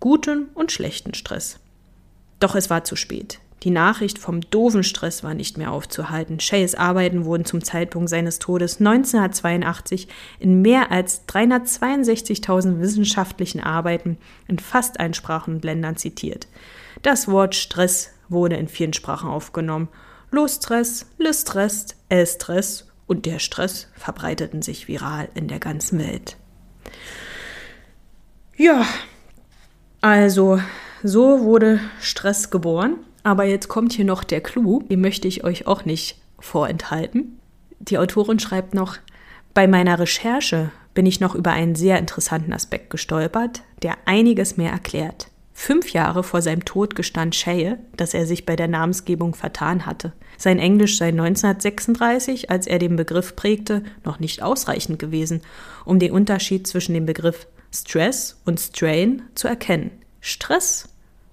guten 0.00 0.50
und 0.52 0.70
schlechten 0.70 1.14
Stress. 1.14 1.60
Doch 2.40 2.54
es 2.54 2.68
war 2.68 2.84
zu 2.84 2.94
spät. 2.94 3.40
Die 3.62 3.70
Nachricht 3.70 4.18
vom 4.18 4.42
doofen 4.42 4.84
Stress 4.84 5.24
war 5.24 5.32
nicht 5.32 5.56
mehr 5.56 5.72
aufzuhalten. 5.72 6.40
Shays 6.40 6.74
Arbeiten 6.74 7.24
wurden 7.24 7.46
zum 7.46 7.64
Zeitpunkt 7.64 8.10
seines 8.10 8.38
Todes 8.38 8.78
1982 8.78 10.08
in 10.38 10.60
mehr 10.60 10.92
als 10.92 11.26
362.000 11.26 12.80
wissenschaftlichen 12.80 13.60
Arbeiten 13.60 14.18
in 14.46 14.58
fast 14.58 15.00
allen 15.00 15.14
Sprachen 15.14 15.54
und 15.54 15.64
Ländern 15.64 15.96
zitiert. 15.96 16.48
Das 17.00 17.28
Wort 17.28 17.54
Stress 17.54 18.10
wurde 18.28 18.56
in 18.56 18.68
vielen 18.68 18.92
Sprachen 18.92 19.30
aufgenommen 19.30 19.88
Losstress, 20.30 21.06
Lüstress, 21.18 21.86
Elstress 22.08 22.86
und 23.06 23.26
der 23.26 23.38
Stress 23.38 23.88
verbreiteten 23.94 24.62
sich 24.62 24.88
viral 24.88 25.28
in 25.34 25.48
der 25.48 25.58
ganzen 25.58 25.98
Welt. 25.98 26.36
Ja, 28.56 28.84
also 30.00 30.60
so 31.02 31.40
wurde 31.44 31.80
Stress 32.00 32.50
geboren. 32.50 32.96
Aber 33.24 33.44
jetzt 33.44 33.68
kommt 33.68 33.92
hier 33.92 34.04
noch 34.04 34.24
der 34.24 34.40
Clou, 34.40 34.82
den 34.82 35.00
möchte 35.00 35.28
ich 35.28 35.44
euch 35.44 35.66
auch 35.66 35.84
nicht 35.84 36.20
vorenthalten. 36.38 37.38
Die 37.78 37.98
Autorin 37.98 38.38
schreibt 38.38 38.74
noch, 38.74 38.96
bei 39.54 39.66
meiner 39.66 39.98
Recherche 39.98 40.70
bin 40.94 41.04
ich 41.04 41.20
noch 41.20 41.34
über 41.34 41.52
einen 41.52 41.74
sehr 41.74 41.98
interessanten 41.98 42.52
Aspekt 42.52 42.90
gestolpert, 42.90 43.62
der 43.82 43.96
einiges 44.06 44.56
mehr 44.56 44.72
erklärt. 44.72 45.28
Fünf 45.60 45.92
Jahre 45.92 46.22
vor 46.22 46.40
seinem 46.40 46.64
Tod 46.64 46.94
gestand 46.94 47.34
Shea, 47.34 47.78
dass 47.96 48.14
er 48.14 48.26
sich 48.26 48.46
bei 48.46 48.54
der 48.54 48.68
Namensgebung 48.68 49.34
vertan 49.34 49.86
hatte. 49.86 50.12
Sein 50.36 50.60
Englisch 50.60 50.96
sei 50.96 51.08
1936, 51.08 52.48
als 52.48 52.68
er 52.68 52.78
den 52.78 52.94
Begriff 52.94 53.34
prägte, 53.34 53.82
noch 54.04 54.20
nicht 54.20 54.40
ausreichend 54.40 55.00
gewesen, 55.00 55.42
um 55.84 55.98
den 55.98 56.12
Unterschied 56.12 56.68
zwischen 56.68 56.94
dem 56.94 57.06
Begriff 57.06 57.48
Stress 57.74 58.40
und 58.44 58.60
Strain 58.60 59.22
zu 59.34 59.48
erkennen. 59.48 59.90
Stress 60.20 60.90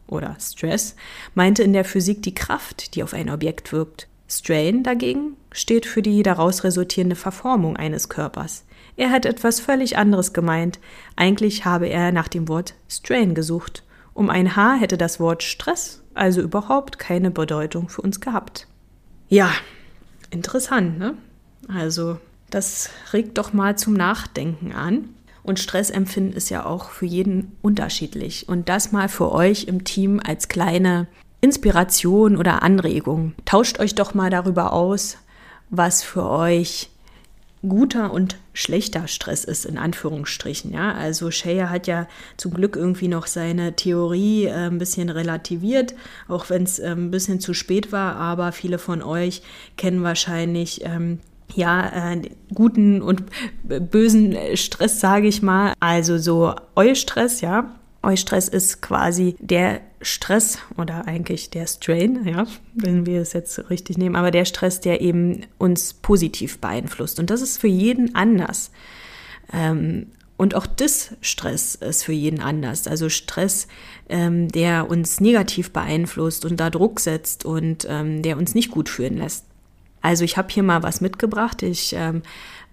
oder 0.07 0.35
Stress 0.41 0.95
meinte 1.35 1.61
in 1.61 1.73
der 1.73 1.85
Physik 1.85 2.23
die 2.23 2.33
Kraft, 2.33 2.95
die 2.95 3.03
auf 3.03 3.13
ein 3.13 3.29
Objekt 3.29 3.71
wirkt. 3.71 4.07
Strain 4.27 4.81
dagegen 4.81 5.37
steht 5.51 5.85
für 5.85 6.01
die 6.01 6.23
daraus 6.23 6.63
resultierende 6.63 7.15
Verformung 7.15 7.77
eines 7.77 8.09
Körpers. 8.09 8.65
Er 8.97 9.11
hat 9.11 9.27
etwas 9.27 9.59
völlig 9.59 9.99
anderes 9.99 10.33
gemeint. 10.33 10.79
Eigentlich 11.15 11.63
habe 11.63 11.87
er 11.87 12.11
nach 12.11 12.27
dem 12.27 12.47
Wort 12.47 12.73
Strain 12.89 13.35
gesucht. 13.35 13.83
Um 14.15 14.31
ein 14.31 14.55
Haar 14.55 14.77
hätte 14.79 14.97
das 14.97 15.19
Wort 15.19 15.43
Stress 15.43 16.01
also 16.15 16.41
überhaupt 16.41 16.97
keine 16.97 17.29
Bedeutung 17.29 17.89
für 17.89 18.01
uns 18.01 18.21
gehabt. 18.21 18.67
Ja, 19.27 19.51
interessant, 20.31 20.97
ne? 20.97 21.15
Also, 21.67 22.17
das 22.49 22.89
regt 23.11 23.37
doch 23.37 23.53
mal 23.53 23.77
zum 23.77 23.93
Nachdenken 23.93 24.71
an. 24.71 25.09
Und 25.43 25.59
Stressempfinden 25.59 26.33
ist 26.33 26.49
ja 26.49 26.65
auch 26.65 26.89
für 26.89 27.05
jeden 27.05 27.57
unterschiedlich. 27.61 28.47
Und 28.47 28.69
das 28.69 28.91
mal 28.91 29.09
für 29.09 29.31
euch 29.31 29.65
im 29.65 29.83
Team 29.83 30.21
als 30.25 30.47
kleine 30.47 31.07
Inspiration 31.41 32.37
oder 32.37 32.63
Anregung. 32.63 33.33
Tauscht 33.43 33.79
euch 33.79 33.93
doch 33.93 34.13
mal 34.13 34.29
darüber 34.29 34.73
aus, 34.73 35.17
was 35.69 36.01
für 36.01 36.27
euch 36.27 36.89
guter 37.67 38.11
und 38.11 38.37
schlechter 38.53 39.07
Stress 39.07 39.43
ist, 39.43 39.65
in 39.65 39.77
Anführungsstrichen. 39.77 40.71
Ja? 40.71 40.93
Also 40.93 41.31
Shea 41.31 41.69
hat 41.69 41.87
ja 41.87 42.07
zum 42.37 42.53
Glück 42.53 42.75
irgendwie 42.75 43.07
noch 43.07 43.27
seine 43.27 43.75
Theorie 43.75 44.45
äh, 44.45 44.67
ein 44.67 44.77
bisschen 44.77 45.09
relativiert, 45.09 45.95
auch 46.27 46.49
wenn 46.49 46.63
es 46.63 46.79
äh, 46.79 46.91
ein 46.91 47.11
bisschen 47.11 47.39
zu 47.39 47.53
spät 47.53 47.91
war, 47.91 48.15
aber 48.15 48.51
viele 48.51 48.77
von 48.77 49.01
euch 49.01 49.41
kennen 49.77 50.03
wahrscheinlich 50.03 50.83
ähm, 50.83 51.19
ja, 51.53 52.11
äh, 52.11 52.21
guten 52.53 53.01
und 53.01 53.23
bösen 53.63 54.35
Stress, 54.55 54.99
sage 54.99 55.27
ich 55.27 55.41
mal. 55.41 55.73
Also 55.79 56.17
so 56.17 56.55
Eustress, 56.75 57.41
ja. 57.41 57.75
Eustress 58.05 58.47
ist 58.47 58.81
quasi 58.81 59.35
der 59.39 59.81
Stress 60.01 60.59
oder 60.77 61.07
eigentlich 61.07 61.49
der 61.49 61.67
Strain, 61.67 62.25
ja, 62.25 62.45
wenn 62.75 63.05
wir 63.05 63.21
es 63.21 63.33
jetzt 63.33 63.69
richtig 63.69 63.97
nehmen, 63.97 64.15
aber 64.15 64.31
der 64.31 64.45
Stress, 64.45 64.79
der 64.79 65.01
eben 65.01 65.41
uns 65.57 65.93
positiv 65.93 66.59
beeinflusst. 66.59 67.19
Und 67.19 67.29
das 67.29 67.41
ist 67.41 67.57
für 67.57 67.67
jeden 67.67 68.15
anders. 68.15 68.71
Ähm, 69.51 70.07
Und 70.37 70.53
auch 70.53 70.67
Distress 70.67 71.75
ist 71.75 72.03
für 72.03 72.11
jeden 72.11 72.41
anders. 72.41 72.87
Also 72.87 73.07
Stress, 73.07 73.67
ähm, 74.09 74.49
der 74.49 74.89
uns 74.89 75.21
negativ 75.21 75.71
beeinflusst 75.71 76.43
und 76.43 76.59
da 76.59 76.69
Druck 76.69 76.99
setzt 76.99 77.45
und 77.45 77.87
ähm, 77.89 78.21
der 78.21 78.35
uns 78.37 78.53
nicht 78.53 78.69
gut 78.69 78.89
fühlen 78.89 79.17
lässt. 79.17 79.45
Also 80.01 80.25
ich 80.25 80.35
habe 80.35 80.49
hier 80.51 80.63
mal 80.63 80.83
was 80.83 80.99
mitgebracht. 80.99 81.63
Ich 81.63 81.93
ähm, 81.97 82.21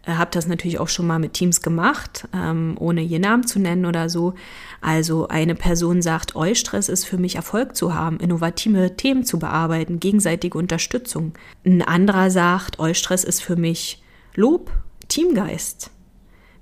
habe 0.06 0.30
das 0.32 0.48
natürlich 0.48 0.80
auch 0.80 0.88
schon 0.88 1.06
mal 1.06 1.18
mit 1.18 1.34
Teams 1.34 1.62
gemacht, 1.62 2.26
ähm, 2.34 2.76
ohne 2.78 3.02
je 3.02 3.18
Namen 3.18 3.46
zu 3.46 3.60
nennen 3.60 3.86
oder 3.86 4.08
so. 4.08 4.34
Also 4.80 5.28
eine 5.28 5.54
Person 5.54 6.02
sagt, 6.02 6.34
Eustress 6.34 6.88
ist 6.88 7.04
für 7.04 7.18
mich 7.18 7.36
Erfolg 7.36 7.76
zu 7.76 7.94
haben, 7.94 8.18
innovative 8.18 8.96
Themen 8.96 9.24
zu 9.24 9.38
bearbeiten, 9.38 10.00
gegenseitige 10.00 10.58
Unterstützung. 10.58 11.34
Ein 11.64 11.82
anderer 11.82 12.30
sagt, 12.30 12.80
Eustress 12.80 13.22
ist 13.22 13.42
für 13.42 13.56
mich 13.56 14.02
Lob, 14.34 14.72
Teamgeist. 15.08 15.90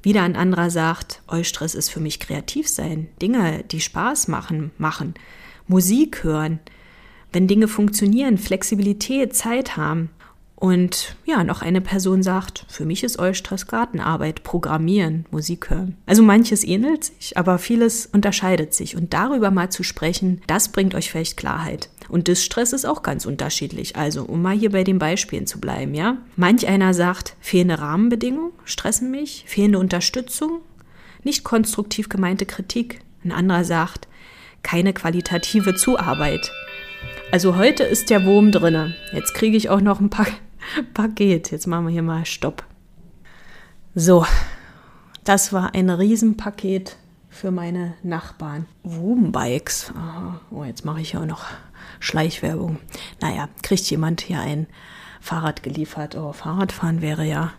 Wieder 0.02 0.22
ein 0.22 0.36
anderer 0.36 0.70
sagt, 0.70 1.22
Eustress 1.28 1.74
ist 1.74 1.90
für 1.90 2.00
mich 2.00 2.20
kreativ 2.20 2.68
sein, 2.68 3.08
Dinge, 3.20 3.64
die 3.70 3.80
Spaß 3.80 4.28
machen, 4.28 4.70
machen, 4.78 5.14
Musik 5.66 6.24
hören, 6.24 6.58
wenn 7.32 7.46
Dinge 7.46 7.68
funktionieren, 7.68 8.38
Flexibilität, 8.38 9.34
Zeit 9.34 9.76
haben. 9.76 10.10
Und 10.60 11.16
ja, 11.24 11.42
noch 11.42 11.62
eine 11.62 11.80
Person 11.80 12.22
sagt, 12.22 12.66
für 12.68 12.84
mich 12.84 13.02
ist 13.02 13.18
Eustress 13.18 13.66
Gartenarbeit, 13.66 14.42
Programmieren, 14.42 15.24
Musik 15.30 15.70
hören. 15.70 15.96
Also 16.04 16.22
manches 16.22 16.64
ähnelt 16.64 17.04
sich, 17.04 17.38
aber 17.38 17.58
vieles 17.58 18.04
unterscheidet 18.04 18.74
sich. 18.74 18.94
Und 18.94 19.14
darüber 19.14 19.50
mal 19.50 19.70
zu 19.70 19.82
sprechen, 19.82 20.42
das 20.46 20.68
bringt 20.68 20.94
euch 20.94 21.10
vielleicht 21.10 21.38
Klarheit. 21.38 21.88
Und 22.10 22.28
Distress 22.28 22.74
ist 22.74 22.84
auch 22.84 23.02
ganz 23.02 23.24
unterschiedlich. 23.24 23.96
Also, 23.96 24.22
um 24.24 24.42
mal 24.42 24.54
hier 24.54 24.70
bei 24.70 24.84
den 24.84 24.98
Beispielen 24.98 25.46
zu 25.46 25.60
bleiben, 25.60 25.94
ja. 25.94 26.18
Manch 26.36 26.68
einer 26.68 26.92
sagt, 26.92 27.36
fehlende 27.40 27.78
Rahmenbedingungen 27.78 28.52
stressen 28.66 29.10
mich, 29.10 29.44
fehlende 29.46 29.78
Unterstützung, 29.78 30.60
nicht 31.24 31.42
konstruktiv 31.42 32.10
gemeinte 32.10 32.44
Kritik. 32.44 33.00
Ein 33.24 33.32
anderer 33.32 33.64
sagt, 33.64 34.08
keine 34.62 34.92
qualitative 34.92 35.74
Zuarbeit. 35.74 36.52
Also 37.32 37.56
heute 37.56 37.84
ist 37.84 38.10
der 38.10 38.26
Wurm 38.26 38.52
drinne. 38.52 38.94
Jetzt 39.14 39.32
kriege 39.32 39.56
ich 39.56 39.70
auch 39.70 39.80
noch 39.80 40.00
ein 40.00 40.10
paar 40.10 40.26
Paket. 40.94 41.50
Jetzt 41.50 41.66
machen 41.66 41.86
wir 41.86 41.92
hier 41.92 42.02
mal 42.02 42.24
Stopp. 42.26 42.64
So, 43.94 44.24
das 45.24 45.52
war 45.52 45.74
ein 45.74 45.90
Riesenpaket 45.90 46.96
für 47.28 47.50
meine 47.50 47.94
Nachbarn. 48.02 48.66
Woombikes. 48.82 49.92
Oh, 50.50 50.64
jetzt 50.64 50.84
mache 50.84 51.00
ich 51.00 51.12
ja 51.12 51.20
auch 51.20 51.26
noch 51.26 51.44
Schleichwerbung. 51.98 52.78
Naja, 53.20 53.48
kriegt 53.62 53.90
jemand 53.90 54.20
hier 54.20 54.40
ein 54.40 54.66
Fahrrad 55.20 55.62
geliefert. 55.62 56.16
Oh, 56.16 56.32
Fahrradfahren 56.32 57.02
wäre 57.02 57.24
ja 57.24 57.52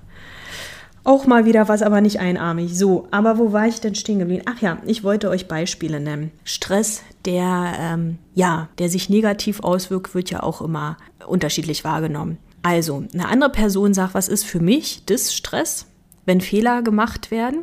auch 1.04 1.26
mal 1.26 1.46
wieder 1.46 1.68
was, 1.68 1.82
aber 1.82 2.00
nicht 2.02 2.20
einarmig. 2.20 2.78
So, 2.78 3.08
aber 3.12 3.38
wo 3.38 3.54
war 3.54 3.68
ich 3.68 3.82
denn 3.82 3.96
stehen 3.96 4.20
geblieben? 4.20 4.44
Ach 4.46 4.62
ja, 4.62 4.78
ich 4.86 5.04
wollte 5.04 5.30
euch 5.30 5.48
Beispiele 5.48 6.00
nennen. 6.00 6.32
Stress, 6.44 7.04
der 7.26 7.74
ähm, 7.80 8.20
ja, 8.36 8.70
der 8.78 8.90
sich 8.90 9.10
negativ 9.10 9.62
auswirkt, 9.62 10.14
wird 10.14 10.30
ja 10.30 10.44
auch 10.44 10.62
immer 10.62 10.98
unterschiedlich 11.26 11.84
wahrgenommen. 11.84 12.38
Also, 12.64 13.04
eine 13.14 13.28
andere 13.28 13.52
Person 13.52 13.94
sagt, 13.94 14.14
was 14.14 14.28
ist 14.28 14.44
für 14.44 14.60
mich 14.60 15.04
das 15.06 15.34
Stress, 15.34 15.88
wenn 16.26 16.42
Fehler 16.42 16.82
gemacht 16.84 17.32
werden 17.32 17.62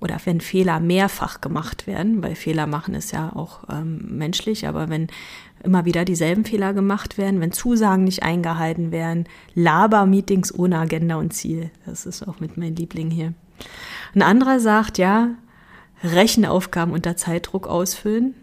oder 0.00 0.18
wenn 0.24 0.40
Fehler 0.40 0.80
mehrfach 0.80 1.40
gemacht 1.40 1.86
werden, 1.86 2.22
weil 2.22 2.34
Fehler 2.34 2.66
machen 2.66 2.94
ist 2.94 3.12
ja 3.12 3.32
auch 3.34 3.64
ähm, 3.70 4.16
menschlich, 4.18 4.66
aber 4.66 4.88
wenn 4.88 5.08
immer 5.62 5.84
wieder 5.84 6.04
dieselben 6.04 6.44
Fehler 6.44 6.72
gemacht 6.72 7.18
werden, 7.18 7.40
wenn 7.40 7.52
Zusagen 7.52 8.04
nicht 8.04 8.22
eingehalten 8.22 8.92
werden, 8.92 9.24
Laber-Meetings 9.54 10.54
ohne 10.54 10.78
Agenda 10.78 11.16
und 11.16 11.32
Ziel, 11.32 11.70
das 11.84 12.06
ist 12.06 12.26
auch 12.26 12.40
mit 12.40 12.56
meinem 12.56 12.76
Liebling 12.76 13.10
hier. 13.10 13.34
Ein 14.14 14.22
anderer 14.22 14.60
sagt, 14.60 14.98
ja, 14.98 15.30
Rechenaufgaben 16.02 16.92
unter 16.92 17.16
Zeitdruck 17.16 17.66
ausfüllen, 17.66 18.34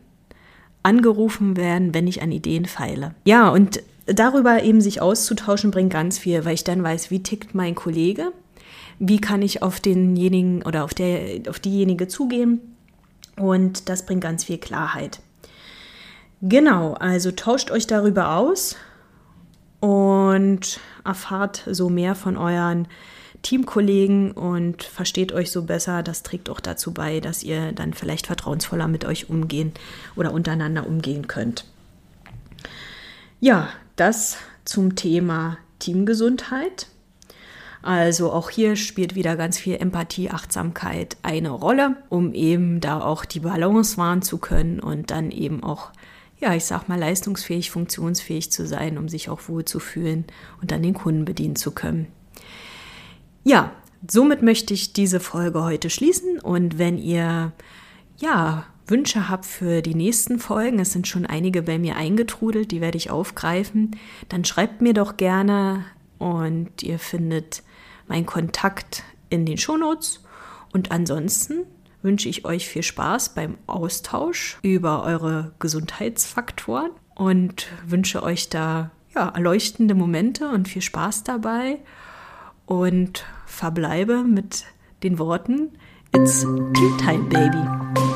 angerufen 0.81 1.55
werden, 1.55 1.93
wenn 1.93 2.07
ich 2.07 2.21
an 2.21 2.31
Ideen 2.31 2.65
feile. 2.65 3.15
Ja, 3.25 3.49
und 3.49 3.81
darüber 4.05 4.63
eben 4.63 4.81
sich 4.81 5.01
auszutauschen, 5.01 5.71
bringt 5.71 5.93
ganz 5.93 6.17
viel, 6.17 6.45
weil 6.45 6.53
ich 6.53 6.63
dann 6.63 6.83
weiß, 6.83 7.11
wie 7.11 7.23
tickt 7.23 7.55
mein 7.55 7.75
Kollege, 7.75 8.31
wie 8.99 9.19
kann 9.19 9.41
ich 9.41 9.61
auf 9.61 9.79
denjenigen 9.79 10.63
oder 10.63 10.83
auf, 10.83 10.93
der, 10.93 11.41
auf 11.49 11.59
diejenige 11.59 12.07
zugehen 12.07 12.61
und 13.37 13.89
das 13.89 14.05
bringt 14.05 14.21
ganz 14.21 14.43
viel 14.43 14.57
Klarheit. 14.57 15.19
Genau, 16.41 16.93
also 16.93 17.31
tauscht 17.31 17.71
euch 17.71 17.87
darüber 17.87 18.35
aus 18.35 18.75
und 19.79 20.79
erfahrt 21.05 21.63
so 21.69 21.89
mehr 21.89 22.15
von 22.15 22.37
euren 22.37 22.87
Teamkollegen 23.43 24.31
und 24.31 24.83
versteht 24.83 25.33
euch 25.33 25.51
so 25.51 25.63
besser. 25.63 26.03
Das 26.03 26.23
trägt 26.23 26.49
auch 26.49 26.59
dazu 26.59 26.93
bei, 26.93 27.19
dass 27.19 27.43
ihr 27.43 27.71
dann 27.73 27.93
vielleicht 27.93 28.27
vertrauensvoller 28.27 28.87
mit 28.87 29.05
euch 29.05 29.29
umgehen 29.29 29.73
oder 30.15 30.33
untereinander 30.33 30.87
umgehen 30.87 31.27
könnt. 31.27 31.65
Ja, 33.39 33.69
das 33.95 34.37
zum 34.65 34.95
Thema 34.95 35.57
Teamgesundheit. 35.79 36.87
Also 37.81 38.31
auch 38.31 38.49
hier 38.49 38.77
spielt 38.77 39.13
wieder 39.13 39.35
ganz 39.35 39.59
viel 39.59 39.75
Empathie, 39.75 40.29
Achtsamkeit 40.29 41.17
eine 41.21 41.49
Rolle, 41.49 41.97
um 42.07 42.33
eben 42.33 42.79
da 42.79 43.01
auch 43.01 43.25
die 43.25 43.41
Balance 43.41 43.97
wahren 43.97 44.21
zu 44.21 44.37
können 44.37 44.79
und 44.79 45.11
dann 45.11 45.31
eben 45.31 45.63
auch, 45.63 45.91
ja, 46.39 46.53
ich 46.53 46.63
sag 46.63 46.87
mal, 46.87 46.97
leistungsfähig, 46.97 47.71
funktionsfähig 47.71 48.51
zu 48.51 48.65
sein, 48.65 48.97
um 48.97 49.09
sich 49.09 49.29
auch 49.29 49.49
wohl 49.49 49.65
zu 49.65 49.79
fühlen 49.79 50.23
und 50.61 50.71
dann 50.71 50.81
den 50.81 50.93
Kunden 50.93 51.25
bedienen 51.25 51.57
zu 51.57 51.71
können. 51.71 52.07
Ja, 53.43 53.73
somit 54.09 54.41
möchte 54.41 54.73
ich 54.73 54.93
diese 54.93 55.19
Folge 55.19 55.61
heute 55.63 55.89
schließen 55.89 56.39
und 56.39 56.77
wenn 56.77 56.97
ihr 56.97 57.51
ja 58.17 58.65
Wünsche 58.87 59.29
habt 59.29 59.45
für 59.45 59.81
die 59.81 59.95
nächsten 59.95 60.39
Folgen, 60.39 60.79
es 60.79 60.91
sind 60.91 61.07
schon 61.07 61.25
einige 61.25 61.61
bei 61.61 61.79
mir 61.79 61.95
eingetrudelt, 61.95 62.71
die 62.71 62.81
werde 62.81 62.97
ich 62.97 63.11
aufgreifen, 63.11 63.95
dann 64.29 64.43
schreibt 64.43 64.81
mir 64.81 64.93
doch 64.93 65.17
gerne 65.17 65.85
und 66.17 66.83
ihr 66.83 66.99
findet 66.99 67.63
meinen 68.07 68.25
Kontakt 68.25 69.03
in 69.29 69.45
den 69.45 69.57
Shownotes. 69.57 70.23
Und 70.73 70.91
ansonsten 70.91 71.65
wünsche 72.01 72.29
ich 72.29 72.45
euch 72.45 72.67
viel 72.67 72.83
Spaß 72.83 73.35
beim 73.35 73.57
Austausch 73.67 74.59
über 74.61 75.03
eure 75.03 75.53
Gesundheitsfaktoren 75.59 76.91
und 77.15 77.67
wünsche 77.85 78.23
euch 78.23 78.49
da 78.49 78.91
ja, 79.15 79.29
erleuchtende 79.29 79.95
Momente 79.95 80.49
und 80.49 80.67
viel 80.67 80.81
Spaß 80.81 81.23
dabei 81.23 81.79
und 82.65 83.25
verbleibe 83.45 84.23
mit 84.23 84.65
den 85.03 85.19
Worten 85.19 85.69
It's 86.15 86.41
Tea 86.41 86.97
Time, 86.99 87.23
Baby. 87.29 88.12